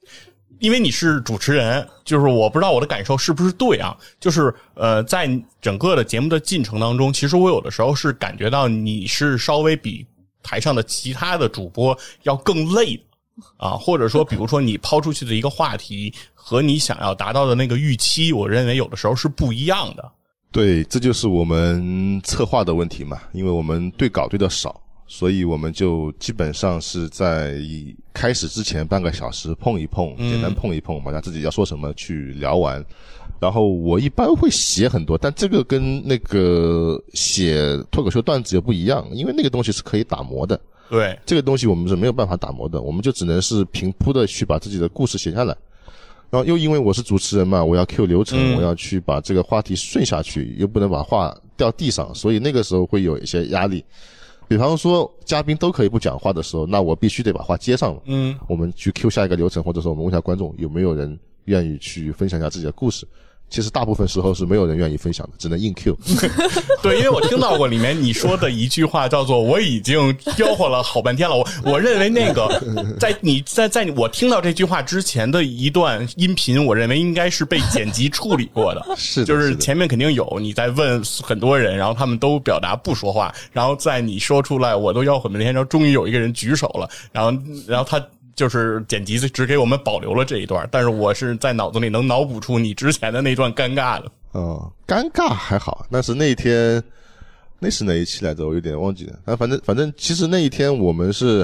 [0.60, 5.30] 因为你是主持人，就是我不知道我的感受是不是对啊，就是呃，在
[5.62, 10.06] 整个的节目的进程当中，其实我有的时候是感觉到你是稍微比
[10.42, 13.04] 台上的其他的主播要更累的。
[13.58, 20.12] 啊，或者说，比如说你抛出去的一个话题和你想要达到的那个预期，我认为有的时候是不一样的。
[20.52, 27.56] 对，这就是我们策划的问题嘛，因为我们对稿对的少，所以我们就基本上是在
[28.14, 32.86] 开始之前半个小时碰一碰，嗯简单碰一碰，把他自己要说什么去聊完。
[33.40, 45.56] 然后我一般会写很多，但这个跟那个写脱口秀段子又不一样，因为那个东西是可以打磨的，对，这个东西我们是没有办法打磨的，我们就只能是平铺的去把自己的故事写下来。
[46.30, 53.86] 然后又因为我是主持人嘛，我要 Q 流程，嗯我要去把这个话题顺下去，又不能把话掉地上，所以那个时候会有一些压力。
[54.48, 58.02] 比方说嘉宾都可以不讲话的时候，那我必须得把话接上了。
[58.06, 63.06] 嗯，我们去 Q 下一个流程，或者说我们问一下观众有没有人愿意去分享一下自己的故事。
[63.50, 65.98] 其实大部分时候是没有人愿意分享的，只能硬 Q。
[66.84, 72.62] 对，因为我听到过里面你说的一句话叫做“我已经吆喝了好半天了”，我我认为那个
[73.00, 78.86] 在你在在我听到这句话之前的一段音频，我认为应该是被剪辑处理过的。
[78.98, 87.32] 是的就是前面肯定有你在问很多人，然后他们都表达不说话，然后在你说出来我都吆喝半天，然后终于有一个人举手了，然后
[87.66, 88.06] 然后他。
[88.38, 94.12] 就是剪辑只给我们保留了这一段，但是我是在脑子里能脑补出你之前的那段尴尬的。
[94.36, 96.82] 嗯，尴尬还好，但是那一天
[97.58, 98.48] 那是哪一期来着？
[98.48, 99.18] 我有点忘记了。
[99.26, 101.44] 但反正反正，其实那一天我们是，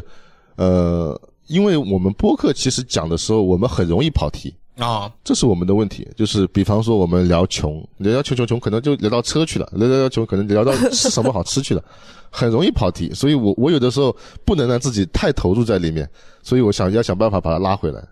[0.56, 6.08] 呃，因为我们播客其实讲的时候，我们很容易跑题，啊，这是我们的问题。
[6.16, 11.84] 就是比方说我们聊穷，聊聊穷穷穷，可能就聊到车去了；聊聊聊穷，可能聊到吃什么好吃去了，
[12.32, 13.14] 很容易跑题。
[13.14, 16.10] 所以我我有的时候不能让自己太投入在里面，
[16.42, 18.04] 所以我想要想办法把它拉回来。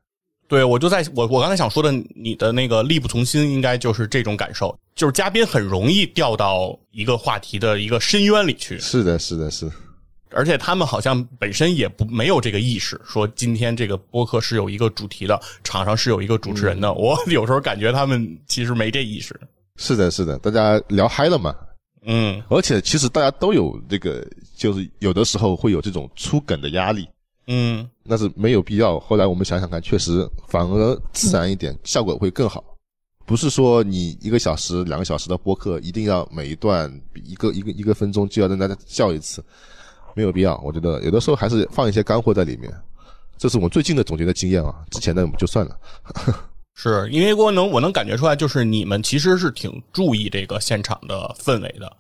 [0.48, 8.78] 对，我就在我我刚才想说的，你的那个力不从心，应该就是这种感受，就是嘉宾很容易掉到一个话题的一个深渊里去。
[8.78, 9.72] 是的，是的，是的。
[10.34, 16.94] 而且他们好像本身也不没有这个意识，说今天这个播客是有一个主题的，场上是有一个主持人的。
[16.94, 19.40] 我有时候感觉他们其实没这意识。
[19.78, 21.56] 是的，是的，大家聊嗨了嘛。
[22.04, 27.08] 嗯而且其实大家都有这个，就是有的时候会有这种出梗的压力，
[27.48, 29.00] 嗯那是没有必要。
[29.00, 32.64] 后来我们想想看，确实反而自然一点，效果会更好。
[33.24, 36.92] 不是说你一个小时、两个小时的播客，一定要每一段
[37.24, 39.44] 一个一个一个分钟就要让大家笑一次，
[40.16, 40.58] 没有必要。
[40.64, 42.72] 我觉得有的时候还是放一些干货在里面。
[43.38, 45.78] 这是我最近的总结的经验啊，之前的就算了。
[46.74, 51.92] 是因为我能我能感觉出来，就是你们其实是挺注意这个现场的氛围的，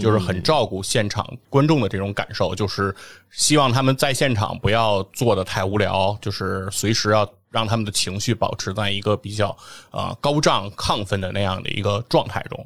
[0.00, 2.94] 就是很照顾现场观众的这种感受，就是
[3.32, 9.54] 希望他们在现场不要做的太无聊，就是随时要让他们的情绪保持在一个比较
[9.90, 12.64] 呃高涨亢奋的那样的一个状态中。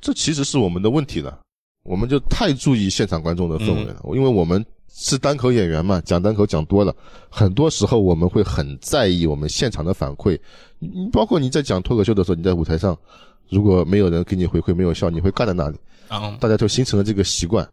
[0.00, 1.38] 这其实是我们的问题了，
[1.84, 6.94] 我们就太注意现场观众的氛围了，因为我们是单口演员嘛，讲单口讲多了，
[7.28, 10.38] 很多时候我们会很在意我们现场的反馈。
[10.78, 12.96] 你你包括你在讲脱口秀的时候，你在舞台上，
[13.50, 15.76] 如果没有人给你回馈，没有笑，你会尬在那里，
[16.08, 17.68] 嗯大家就形成了这个习惯，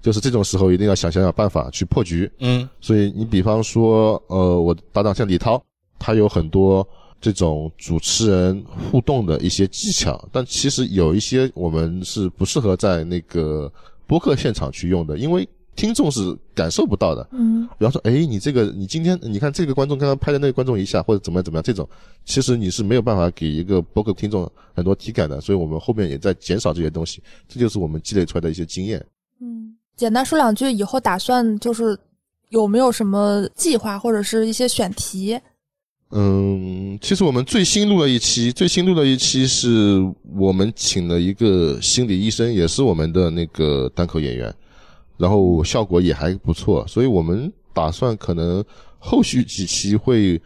[0.00, 2.30] 就是这种时候一定要想想想办法去破局。
[2.38, 5.60] 嗯所以你比方说，呃，我搭档像李涛，
[5.98, 6.86] 他有很多
[7.20, 13.72] 这种主持人互动的一些技巧，但其实有一些我们是不适合在那个
[14.06, 17.28] 播客现场去用的，因为听众是感受不到的。
[17.32, 21.88] 嗯比方说，哎，你这个你今天你看这个观众刚刚拍的那个观众一下，或者怎么样怎么样，这种
[22.24, 29.04] 其实你是没有办法给一个播客听众很多体感的，所以我们后面也在减少这些东西，这就是我们积累出来的一些经验。
[29.40, 31.98] 嗯，简单说两句，以后打算就是
[32.48, 35.38] 有没有什么计划或者是一些选题？
[36.10, 40.00] 嗯，其实我们最新录了一期，最新录了一期是
[40.38, 44.54] 我们请了一个心理医生，也是我们的那个单口演员，
[45.18, 48.64] 然后效果也还不错，所以我们打算可能
[48.98, 50.40] 后续几期会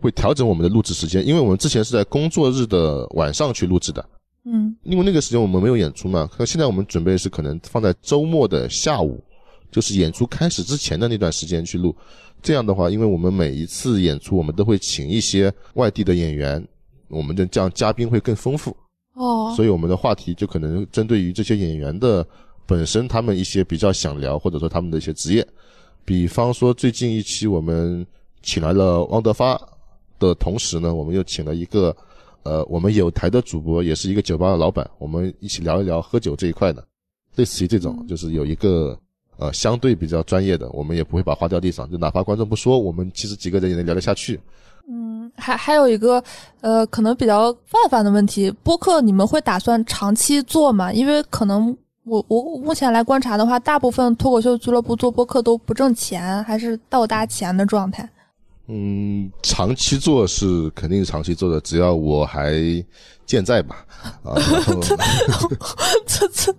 [0.00, 4.04] 会调整我们的录制时间，因为我们之前是在工作日的晚上去录制的，
[4.44, 9.22] 嗯因为那个时间我们没有演出嘛，可现在我们准备是可能放在周末的下午，
[9.70, 11.94] 就是演出开始之前的那段时间去录。
[12.42, 16.64] 这样的话，因为我们每一次演出，我们都会请一些外地的演员，
[17.08, 18.76] 我们的这样嘉宾会更丰富，
[19.14, 22.26] 哦，所以我们的话题就可能针对于这些演员的
[22.66, 25.46] 本身他们一些比较想聊，或者说他们的一些职业。
[26.04, 28.06] 比方说最近一期我们
[28.42, 29.60] 请来了汪德发
[30.20, 31.94] 的同时呢，我们又请了一个
[32.44, 36.86] 呃我们有台的主播，也是一个酒吧的老板，我们一起聊一聊喝酒这一块的，
[37.34, 38.96] 类似于这种，就是有一个
[39.38, 44.40] 呃相对比较专业的，我们也不会把话掉地上，就哪怕观众不说，我们其实几个人也能聊得下去。
[44.88, 46.22] 嗯，还还有一个
[46.60, 50.92] 呃，可能比较泛泛的问题，播客你们会打算长期做吗？
[50.92, 58.08] 因为可能我我目前来观察的话，大部分脱口秀俱乐部做播客都不挣钱，还是倒搭钱的状态。
[58.68, 62.54] 嗯，长期做是肯定是长期做的，只要我还
[63.24, 63.84] 健在吧，
[64.22, 64.34] 啊，
[66.06, 66.54] 这这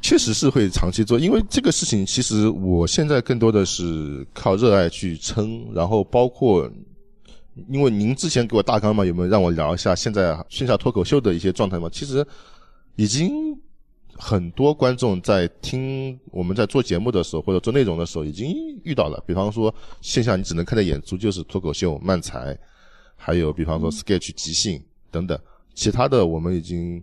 [0.00, 6.70] 确实是会长期做，因为这个事情其实我现在更多的是靠热爱去撑，然后包括，
[7.68, 11.88] 因为您之前给我大纲嘛，有没有让我聊一下现在线下脱口秀的一些状态嘛？
[11.90, 12.26] 其实
[12.96, 13.58] 已经
[14.14, 22.58] 很多观众在听我们在做节目的时候或者做内容的时候已经遇到了，比方说线下你只能看的演出就是脱口秀、漫才，
[23.16, 25.38] 还有比方说 sketch 即兴等等，
[25.74, 27.02] 其他的我们已经。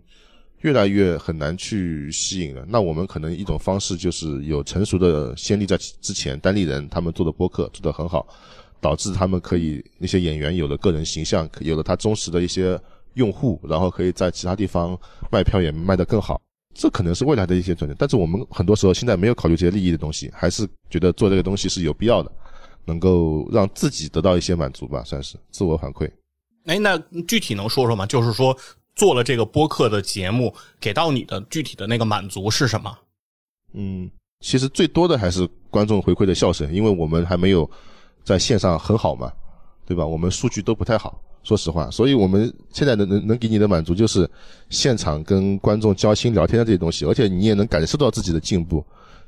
[0.60, 2.64] 越来越很难去吸引了。
[2.68, 8.26] 那我们可能一种方式就是有成熟的先例在之前，单立人他们做的播客做得很好，
[8.80, 12.80] 导致他们可以那些演员有了个人形象，有了他忠实的一些
[13.14, 14.98] 用户，然后可以在其他地方
[15.30, 16.40] 卖票也卖得更好。
[16.74, 22.30] 这可能是未来的一些转折，但是我们很多时候现在没有考虑这些利益的东西，还是觉得做这个东西是有必要的，
[22.84, 26.10] 能够让自己得到一些满足吧，算是自我反馈。
[26.66, 28.04] 哎，那具体能说说吗？
[28.04, 28.54] 就是说
[28.96, 32.98] 做了这个播客的节目，给到你的具体的那个满足是什么？
[33.74, 37.70] 嗯，其实最多的还是观众回馈的笑声，因为我们还没有
[38.24, 39.30] 在线上很好嘛，
[39.86, 40.04] 对吧？
[40.04, 44.28] 我们数据都不太好，说实话，所以我们现在能能能给你的满足就是
[44.70, 48.84] 现场跟观众交心聊天的这些东西，而且你也能感受到自己的进步。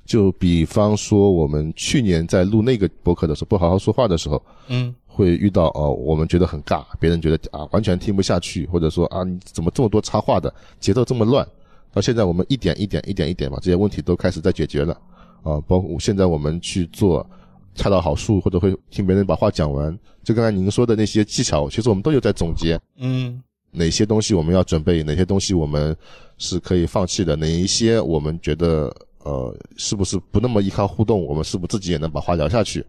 [0.07, 11.45] 就比方说，我们去年在录那个博客的时候，不好好说话的时候，嗯会遇到哦，我们觉得很尬，别人觉得啊完全听不下去，或者说啊你怎么这么多插话的，节奏这么乱。
[11.93, 14.95] 到现在我们一点一点一点一点把这些问题都开始在解决了
[15.43, 17.29] 啊，包括现在我们去做
[17.75, 19.99] 恰到好处，或者会听别人把话讲完。
[20.23, 23.43] 就刚才您说的那些技巧，其实我们都有在总结嗯
[23.73, 25.97] 哪些东西我们要准备，哪些东西我们
[26.37, 28.95] 是可以放弃的，哪一些我们觉得
[29.25, 32.85] 呃，是不是不那么依靠互动，我们是不是自己也能把话聊下去？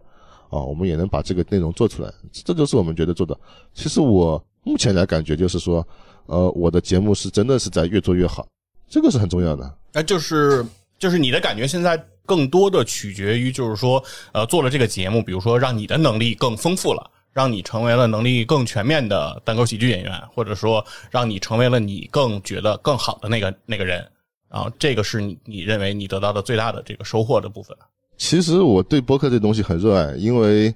[0.50, 2.12] 啊，我们也能把这个内容做出来，
[2.44, 3.38] 这就是我们觉得做的。
[3.72, 5.86] 其实我目前来感觉就是说，
[6.26, 8.46] 呃，我的节目是真的是在越做越好，
[8.88, 9.72] 这个是很重要的。
[9.92, 10.64] 那就是
[10.98, 11.96] 就是你的感觉现在
[12.26, 24.04] 更多的取决于就是说，呃，做了这个节目，比如说让你的能力更丰富了，让你成为了能力更全面的单口喜剧演员，或者说让你成为了你更觉得更好的那个那个人
[24.48, 27.76] 啊，这个是你你认为你得到的最大的这个收获的部分。
[28.20, 30.72] 其实我对播客这东西很热爱，因为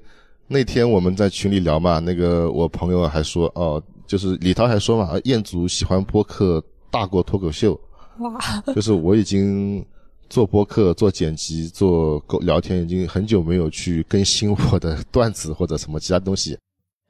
[0.48, 7.78] 那天我们在群里聊嘛，那个我朋友还说，哦，就是李涛还说嘛，彦祖喜欢播客大过脱口秀，
[8.20, 8.40] 哇，
[8.74, 9.84] 就是我已经
[10.30, 16.58] 做播客、做剪辑、做沟聊天，已经很久没有去更新我的段子或者什么其他东西。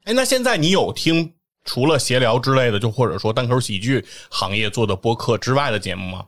[0.03, 1.31] 哎，那现在你有听
[1.63, 6.25] 除了闲聊之类的，就或者说单口喜剧行业做的播客之外的节目吗？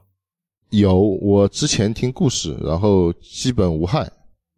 [0.69, 4.09] 有，我之前听故事，然后基本无害。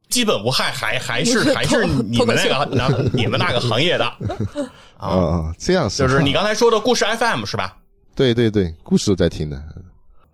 [0.10, 4.05] 基本无害，还还是还是你们那个那你们那个行业的
[4.97, 7.78] 啊，啊，这样是就是你刚才说的故事 FM 是吧？
[8.16, 9.64] 对对对，故事都在听的。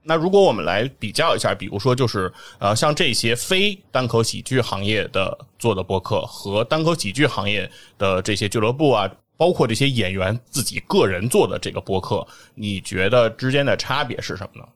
[0.01, 14.67] 那如果我们来比较一下，比如说就是呃，像这些非单口喜剧行业的做的播客和单口喜剧行业的这些俱乐部啊，包括这些演员自己个人做的这个播客，你觉得之间的差别是什么呢？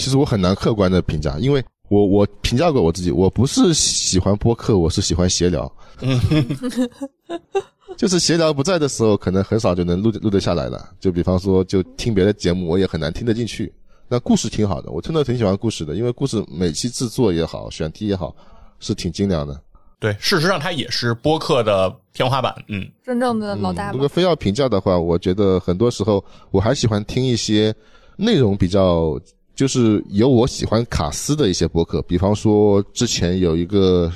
[0.00, 5.70] 其实我很难客观的评价，因为我我评价过我自己，我不是喜欢播客，我是喜欢闲聊。
[7.98, 10.88] 就是闲聊不在的时候，可能很少就能录录得下来了。
[10.98, 13.70] 就比方说，就听别的节目，我也很难听得进去。
[14.08, 18.34] 那故事挺好的，我真的挺喜欢故事的，因为故事每期制作也好，选题也好，
[18.78, 19.60] 是挺精良的。
[19.98, 22.54] 对，事实上它也是播客的天花板。
[22.68, 23.92] 嗯，真正的老大嗯。
[23.92, 24.08] 如果。
[24.08, 27.74] 非要评价的话，我觉得很多时候我还喜欢听一些
[28.16, 29.20] 内容比较，
[29.60, 32.00] 就是有我喜欢卡斯的一些播客。
[32.08, 34.10] 比方说之前有一个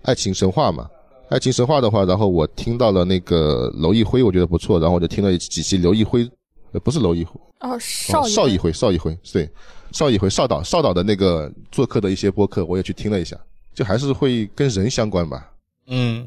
[0.00, 0.88] 爱情神话嘛，
[1.28, 6.26] 爱情神话的话，然后我听到了那个娄艺辉，我觉得不错，然后我就听了几期娄艺辉，
[6.72, 9.46] 呃，不是娄艺辉，哦，哦少爷邵艺辉，邵艺辉，对，
[9.92, 13.36] 邵艺辉，邵导，邵导的那个做客的一些播客，我也去听了一下，
[13.74, 15.52] 就还是会跟人相关吧。
[15.88, 16.26] 嗯，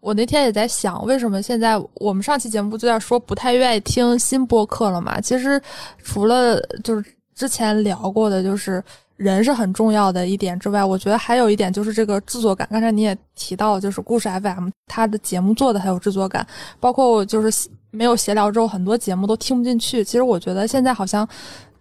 [0.00, 5.18] 我那天也在想，为什么现在我们上期节目就在说不太愿意听新播客了嘛？
[5.22, 5.58] 其实
[6.04, 7.02] 除了就是
[7.40, 8.84] 之前聊过的，就是
[9.16, 12.68] 人是很重要的一点之外，我觉得还有一点就是这个制作感。
[12.70, 16.46] 刚才你也提到，就是故事 FM 它的节目做的很有制作感，
[16.78, 20.04] 包括我就是没有闲聊之后，很多节目都听不进去。
[20.04, 21.26] 其实我觉得现在好像。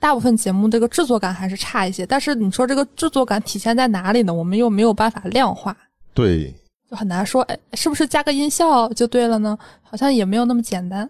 [0.01, 4.33] 大部分节目这个制作感还是差一些，但是你说这个制作感体现在哪里呢？
[4.33, 5.75] 我们又没有办法量化。
[6.13, 6.55] 对，
[6.89, 9.59] 就很难说，哎，是不是加个音效就对了呢？
[9.81, 11.09] 好像也没有那么简单。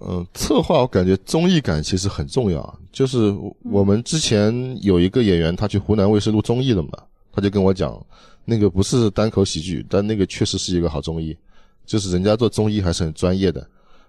[0.00, 2.78] 嗯，策划我感觉综艺感其实很重要。
[2.92, 3.34] 就是
[3.64, 6.90] 我们之前有一个演员，他去湖南卫视录综艺了嘛，
[7.32, 8.00] 他就跟我讲，
[8.44, 11.36] 那个不是单口喜剧，但那个确实是一个好综艺，
[11.84, 13.66] 就是人家做综艺还是很专业的，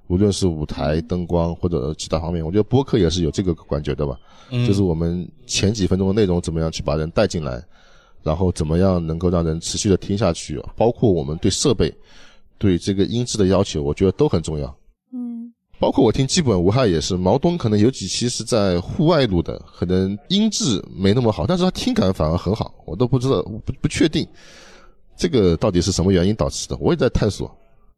[0.08, 4.18] 无论是舞台、灯光或者其他方面，我觉得播客也是有这个感觉的吧。
[4.50, 7.64] 嗯就是我们前几分钟的内容怎么样去把人带进来，
[8.24, 11.94] 然后怎么样能够让人持续的听下去，包括我们对设备、
[12.58, 14.76] 对这个音质的要求，我觉得都很重要。
[15.82, 24.26] 包括我听基本无害也是，毛东可能有几期是在户外录的，可能音质没那么好，但是他听感反而很好，我都不知道，不不确定
[25.18, 27.52] 这个到底是什么原因导致的，我也在探索。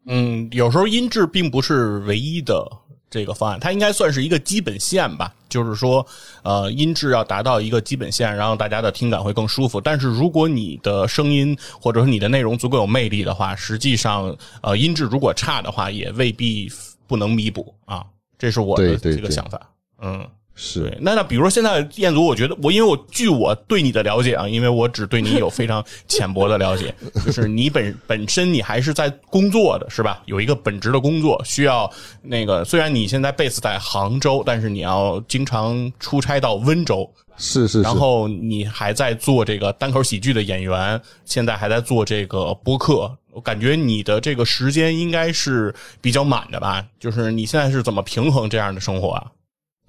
[0.08, 2.66] 嗯，有时候音质并不是唯一的
[3.10, 5.34] 这个方案，它应该算是一个基本线吧。
[5.50, 6.06] 就是说，
[6.42, 9.82] 呃，音质要达到一个基本线，然后大家的听感会更舒服。
[9.82, 16.68] 但是如果你的声音或者说你的内容足够有魅力的话，实际上，呃，音质如果差的话，也未必
[17.14, 18.04] 不能弥补啊。
[18.40, 19.60] 这是我的这个想法。
[20.02, 20.28] 嗯。
[20.56, 26.94] 是，那那比如说现在彦祖，我觉得我因为我据我对你的了解啊，因为我只对你有非常浅薄的了解，
[27.26, 30.22] 就是你本本身你还是在工作的是吧？
[30.28, 31.92] 有一个本职的工作，需要
[32.22, 46.86] 那个虽然你现在 base 在杭州，但是你要经常出差到温州，是是是，然后你还在做这个单口喜剧的演员，现在还在做这个播客，我感觉你的这个时间应该是比较满的吧？
[47.00, 49.26] 就是你现在是怎么平衡这样的生活啊？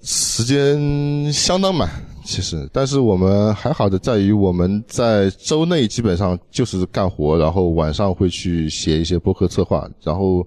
[0.01, 1.89] 时间相当满，
[2.23, 10.45] 其实，但是我们还好的在于我们在周内基本上就是干活，然后晚上会去写一些播客策划，然后，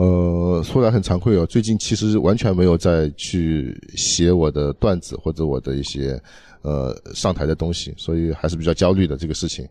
[0.00, 6.18] 呃，说来很惭愧哦，最近其实完全没有再去写我的段子或者我的一些
[6.62, 9.68] 呃上台的东西，所以还是比较焦虑的这个事情。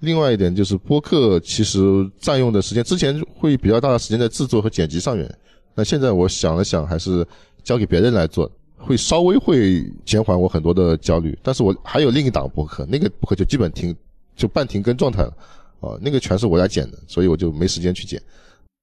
[0.00, 1.78] 另外一点就是播客其实
[2.18, 5.32] 占用的时间，之前会比较大的时间在制作和剪辑上面，
[5.76, 7.24] 那现在我想了想，还是
[7.62, 11.38] 交给别人来做，会稍微会减缓我很多的焦虑。
[11.40, 13.94] 但是我还有另一档播客，那个播客就基本停
[14.34, 15.32] 就半停更状态了
[15.78, 18.20] 啊，那个全是我来剪的，所以我就没时间去剪。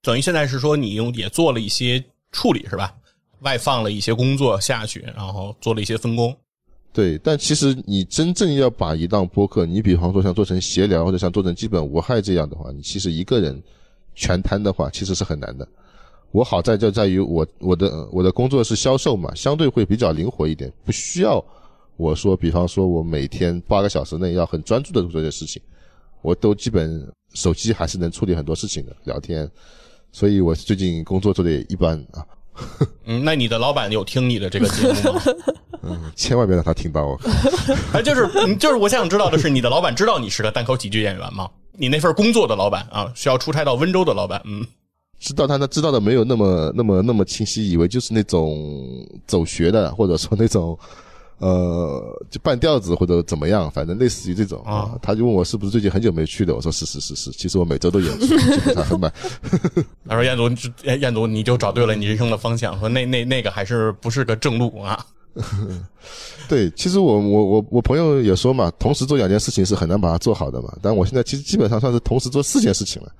[0.02, 2.96] 等于现在是说你用也做了一些处理是吧？
[3.42, 6.36] 外放了一些工作下去，然后做了一些分工。
[6.92, 13.62] 对，但其实你真正要把一档播客，你比方说像做成闲聊或者像做成基本无害这样的话，你其实一个人
[14.16, 15.68] 全摊的话，其实是很难的。
[16.32, 21.44] 我好在就在于我我的我的工作是销售嘛，相对会比较灵活一点，不需要
[21.96, 25.62] 我说，比方说我每天八个小时内要很专注的做这些事情，
[26.22, 29.50] 我都基本手机还是能处理很多事情的，聊天。
[30.12, 32.26] 所以我最近工作做的也一般啊。
[33.06, 35.22] 嗯，那你的老板有听你的这个节目吗？
[35.82, 37.18] 嗯，千万别让他听到。
[37.94, 41.50] 哎，就是，就是我想知道的是，你的老板知道你是个单口喜剧演员吗？
[41.78, 44.66] 你那份工作的老板啊，需要出差到温州的老板，嗯，
[45.20, 50.78] 知道他，他知道的没有那么、那么、那么清晰，以为就是那种走学的，或者说那种。
[51.40, 54.92] 呃，就半吊子或者怎么样，反正类似于这种啊。
[55.02, 59.12] 他就问我是不是最近很久没去的，我说是是是是，其实我每周都演出，基本上很满。
[60.08, 60.50] 他说：“彦祖，
[60.84, 62.78] 彦祖，你就找对了你人生的方向。
[62.80, 65.04] 说那那那个还是不是个正路啊？”
[66.50, 70.76] 对，其实我我我我朋友也说嘛，同时做两件事情是很难把它做好的嘛。
[70.82, 73.12] 但我现在其实基本上算是同时做四件事情了。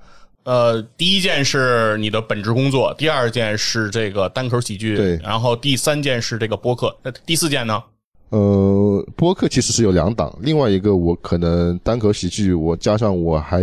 [0.44, 7.82] 呃，第一件是你的本职工作，第二件是这个单口喜剧，对，然后第三件是这个播客，那第四件呢？
[8.30, 13.62] 呃，播客其实是有两档，另外一个我可能单口喜剧，我加上我还，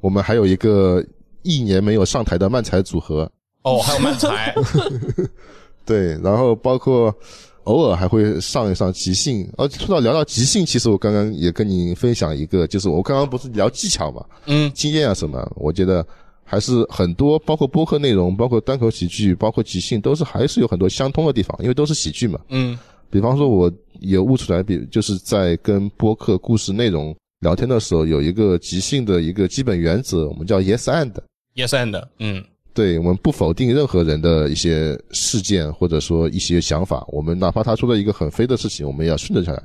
[0.00, 1.04] 我们还有一个
[1.42, 3.30] 一年没有上台的漫才组合。
[3.62, 4.52] 哦，还有漫才。
[5.86, 7.14] 对，然后包括
[7.64, 9.48] 偶尔还会上一上即兴。
[9.56, 16.04] 哦，说到聊到即兴，其实我刚刚也跟你分享一个，就是我刚刚不是聊技巧嘛，嗯，经验啊什么，我觉得
[16.42, 22.40] 还是很多，包括播客内容，包括单口喜剧，包括即兴，都是还是有很多相通的地方，因为都是喜剧嘛。
[22.48, 22.76] 嗯。
[23.14, 31.12] 比方说，我也悟出来，比就是在跟播客故事内容聊天的时候，有一个即兴的一个基本原则，我们叫 yes and。
[31.54, 39.62] yes and，嗯，对，我们不否定任何人的一些事件或者说一些想法，我们哪怕他说了一个很飞的事情，我们也要顺着下来。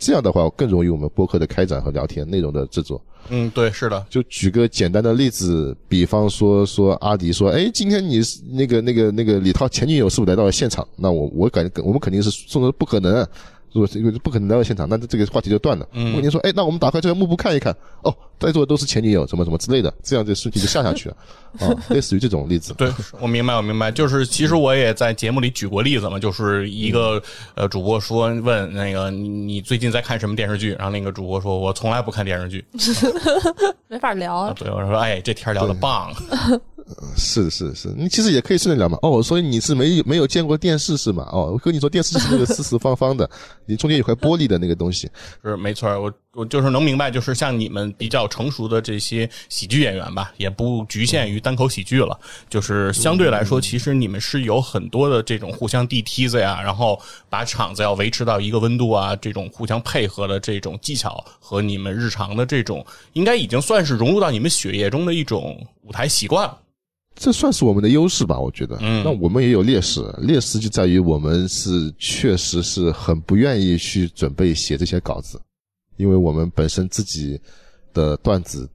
[0.00, 3.00] 这样的话更容易我们播客的开展和聊天内容的制作。
[3.28, 4.04] 嗯，对，是的。
[4.08, 8.20] 就举个简单的例子，比方说说阿迪说，哎，今天你
[8.50, 10.88] 那个那个那个李涛前女友是不是来到了现场？
[10.96, 13.24] 那我我感觉我们肯定是说不可能。
[13.72, 15.86] 如果是因为不可能来到现场，那这个话题就断了。
[15.94, 21.16] 问题说，哎，那我们打开这个幕布看一看，哦，在座的都是前女友，什么什么之类的，这样这事情就下下去了。
[21.58, 22.72] 啊，类似于这种例子。
[22.74, 23.90] 对，我明白，我明白。
[23.90, 27.20] 就是其实我也在节目里举过例子嘛，就是一个
[27.54, 30.72] 呃主播说问那个你你最近在看什么电视剧？
[30.74, 32.64] 然后那个主播说我从来不看电视剧，
[33.88, 34.52] 没法聊。
[34.54, 36.12] 对，我说哎，这天聊的棒。
[37.16, 38.98] 是是是，你其实也可以顺着聊嘛。
[39.02, 41.28] 哦，所以你是没没有见过电视是吗？
[41.32, 43.28] 哦，我跟你说，电视是那个四四方方的，
[43.66, 45.10] 你中间有块玻璃的那个东西。
[45.42, 52.18] 是没错，我我就是能明白，就是像你们比较成熟的这些喜剧演员吧，也不局限于单口喜剧了。
[52.48, 66.58] 就是相对来说，其实你们是有很多的这种互相递梯子呀，然后把场子要维持到一个温度啊，这种互相配合的这种技巧和你们日常的这种，应该已经算是融入到你们血液中的一种舞台习惯了。
[67.20, 68.78] 这算是我们的优势吧，我觉得。
[68.80, 75.38] 嗯，那我们也有劣势，劣势就在于我们是确实是很不愿意去准备写这些稿子，
[75.98, 77.38] 因为我们本身自己
[77.92, 78.66] 的段子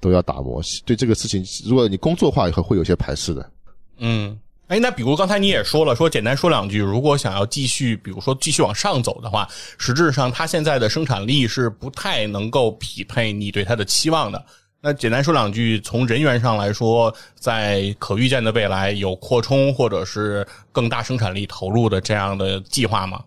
[0.00, 3.52] 都要打磨，对这个事情，如果你工作化以后会有些排斥的。
[3.98, 4.36] 嗯，
[4.66, 9.48] 哎，那比如刚才你也说了，说简单说两句，如果想要继续，比如说继续往上走的话，
[9.78, 14.44] 实质上它现在的生产力是不太能够匹配你对它的期望的。
[14.84, 23.22] 那简单说两句，从人员上来说，在可预见的未来有扩充或者是更大生产力投入的这样的计划吗？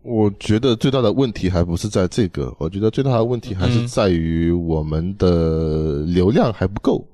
[0.00, 7.06] 我觉得最大的问题还不是在这个，我觉得最大的问题还是在于我们的流量还不够，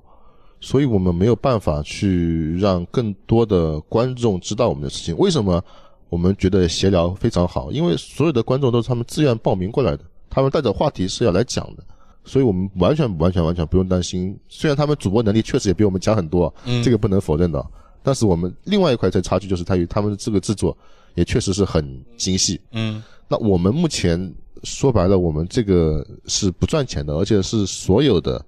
[0.61, 5.17] 所以我们没有办法去让更多的观众知道我们的事情。
[5.17, 5.61] 为什么
[6.07, 7.69] 我们觉得闲聊非常好？
[7.69, 11.83] 因为所有的观众都是他们自愿报名过来的，他们带着话题是要来讲的。
[12.27, 14.37] 所以我们完全完全完全不用担心。
[14.49, 17.65] 虽然他们主播能力确实也比我们强很多，嗯，这个不能否认的。
[18.03, 20.77] 但是我们另外一块在差距就是在于他们的这个制作
[21.15, 23.01] 也确实是很精细，嗯。
[23.27, 28.43] 那我们目前说白了，我们这个是不赚钱的，而且是所有的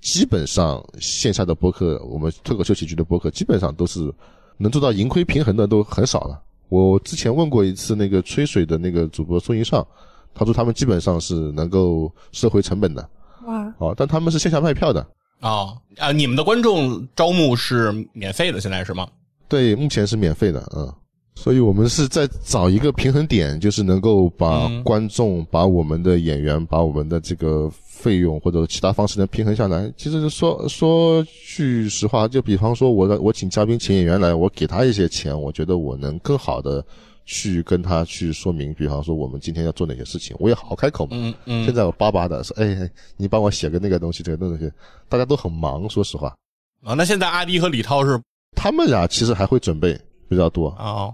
[0.00, 4.12] 基本上线下的播客，我们脱口秀喜剧的播客基本上都是
[4.58, 6.42] 能做到盈亏平衡的都很少了。
[6.68, 9.86] 我之前问过一次那个吹水的那个主播宋一上，
[10.34, 13.08] 他说他们基本上是能够收回成本的。
[13.48, 15.00] 哇哦，但他们是线下卖票的
[15.40, 16.12] 啊啊！
[16.12, 19.08] 你们的观众招募是免费的，现在是吗？
[19.48, 20.92] 对，目前是免费的，嗯。
[21.34, 29.88] 所以我们是在找一个平衡点，就是能够把嗯观众、把我们的演员、把我们的这个费用或者其他方式能平衡下来。
[29.96, 31.24] 其实说说
[31.54, 36.84] 句实话，就比方说我的我请嘉宾、请演员来，我给他一些钱，我觉得我能更好的
[37.30, 41.10] 去跟他去说明，比方说我们今天要做哪些事情，我也好好开口嘛。
[41.12, 44.72] 嗯嗯，现在我巴巴的说，哎，你帮我写个那个东西，这个东西，
[45.10, 46.34] 大家都很忙，说实话。
[46.82, 48.18] 啊，那现在阿迪和李涛是
[48.56, 51.12] 他们俩其实还会准备比较多，啊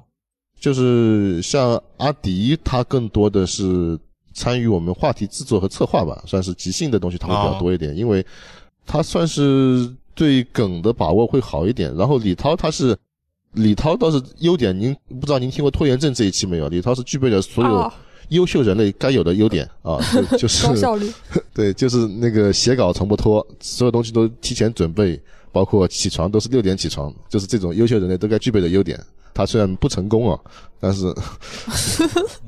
[0.60, 3.98] 就是像阿迪，他更多的是
[4.34, 8.24] 参与我们话题制作和策划吧，算是即兴的东西他会比较多一点，因为
[8.86, 11.92] 他算是对梗的把握会好一点。
[11.96, 12.96] 然后李涛他是
[13.54, 16.68] 李涛倒是优点，您不知道您听过拖延症这一期没有？
[16.68, 17.92] 李涛是具备了所有哦
[18.28, 19.98] 优秀人类该有的优点啊，
[20.32, 21.12] 就就是高效率。
[21.52, 25.20] 对，就是那个写稿从不拖，所有东西都提前准备，
[25.52, 28.98] 包括起床都是六点起床，就是这种优秀人类都该具备的优点。
[29.34, 30.38] 他虽然不成功啊，
[30.80, 31.12] 但是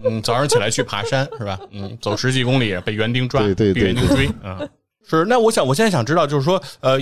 [0.05, 1.59] 嗯，早上起来去爬山是吧？
[1.73, 4.69] 嗯，走十几公里被园丁抓，对对对被园丁追，嗯，
[5.05, 5.25] 是。
[5.25, 6.97] 那我想，我现在想知道，就是说，呃，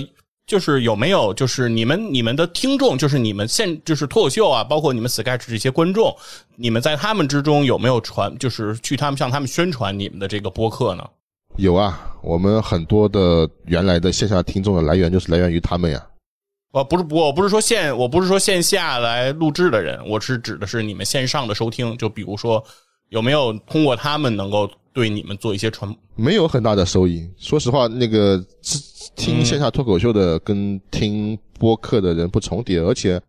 [0.47, 6.15] 就是有没有，就是你们你们的听众，就是你们现就是脱口秀啊，包括你们 Sketch 这些观众，
[6.55, 11.03] 你们在他们之中有没有传，就是去他们向他们宣传你们的这个播客呢？
[11.57, 16.05] 有啊，我们很多的原来的线下听众的来源就是来源于他们呀。
[16.71, 22.61] 我不是我不是说线我不是说线下来录制的人，我是指的是你们线上的收听，就比如说
[23.09, 27.27] 有没有通过他们能够对你们做一些传没有很大的收益。
[27.37, 28.43] 说实话，那个
[29.15, 33.21] 听线下脱口秀的跟听播客的人不重叠，而且，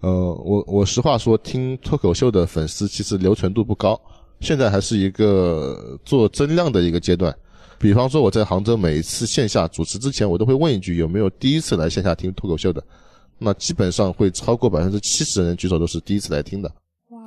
[0.00, 0.10] 呃，
[0.44, 3.98] 我我实话说，听脱口秀的粉丝其实留存度不高，
[4.40, 7.34] 现在还是一个做增量的一个阶段。
[7.78, 12.82] 比方说，我在杭州每一次线下主持之前，我都会问一句有没有第一次来线下听脱口秀的，
[13.38, 16.70] 那基本上会超过百分之七十的人举手都是第一次来听的。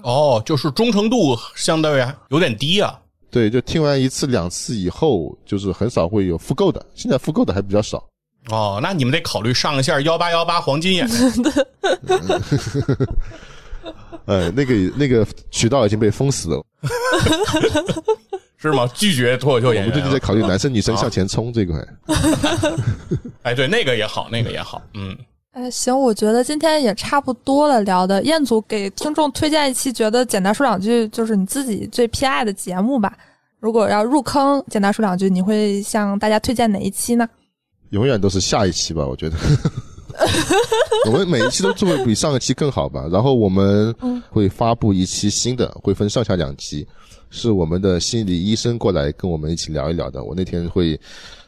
[0.04, 3.00] 哦，就是忠诚度相对有点低啊。
[3.30, 8.04] 对，就听完一次两次以后，就是很少会有复购的，现在复购的还比较少。
[8.50, 11.08] 哦，那你们得考虑上一下幺八幺八黄金眼。
[14.26, 16.64] 呃， 那个那个渠道已经被封死了，
[18.58, 18.90] 是吗？
[18.94, 19.94] 拒绝脱口秀我演员我。
[19.94, 21.78] 们最近在考虑男生女生向前冲这块。
[23.44, 24.82] 哎，对，那个也好，那个也好。
[24.94, 25.16] 嗯，
[25.58, 28.22] 哎，行，我觉得今天也差不多了，聊的。
[28.22, 33.18] 彦祖给听众推荐一期，觉得简单说两句就是你自己最偏爱的节目吧。
[33.60, 37.28] 如果要入坑，简单说两句，你会向大家推荐哪一期呢？
[37.90, 39.36] 永远都是下一期吧，我觉得。
[41.10, 43.08] 我们每一期都做的比上一期更好吧。
[43.12, 43.92] 然后我们
[44.30, 46.88] 会发布一期新的，会分上下两期，
[47.32, 50.24] 是我们的心理医生过来跟我们一起聊一聊的。
[50.24, 51.00] 我那天会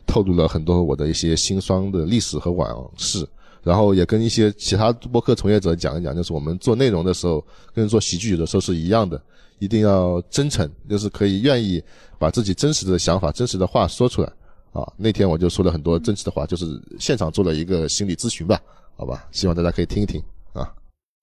[0.07, 3.23] 透露了很多我的一些心酸的历史和往事，
[3.69, 9.21] 然后也跟一些其他播客从业者讲一讲，就是我们做内容的时候跟做喜剧有的时候是一样的，
[9.59, 11.79] 一定要真诚，就是可以愿意
[12.17, 14.33] 把自己真实的想法、真实的话说出来。
[14.71, 16.65] 啊，那天我就说了很多真实的话，就是
[16.99, 18.59] 现场做了一个心理咨询吧，
[18.97, 20.19] 好吧，希望大家可以听一听
[20.53, 20.73] 啊。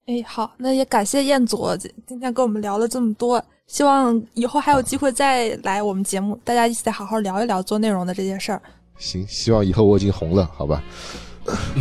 [0.07, 8.63] 哎，好，那也感谢彦祖今今天跟我们聊了这么多，希望以后还有机会再来我们节目，大家一起再好好聊一聊做内容的这些事儿。
[8.99, 10.83] 行，希望以后我已经红了，好吧，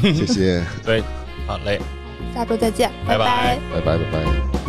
[0.02, 1.04] 谢谢， 对，
[1.48, 1.80] 好嘞。
[2.34, 4.65] 下周再见，拜拜拜拜拜拜拜。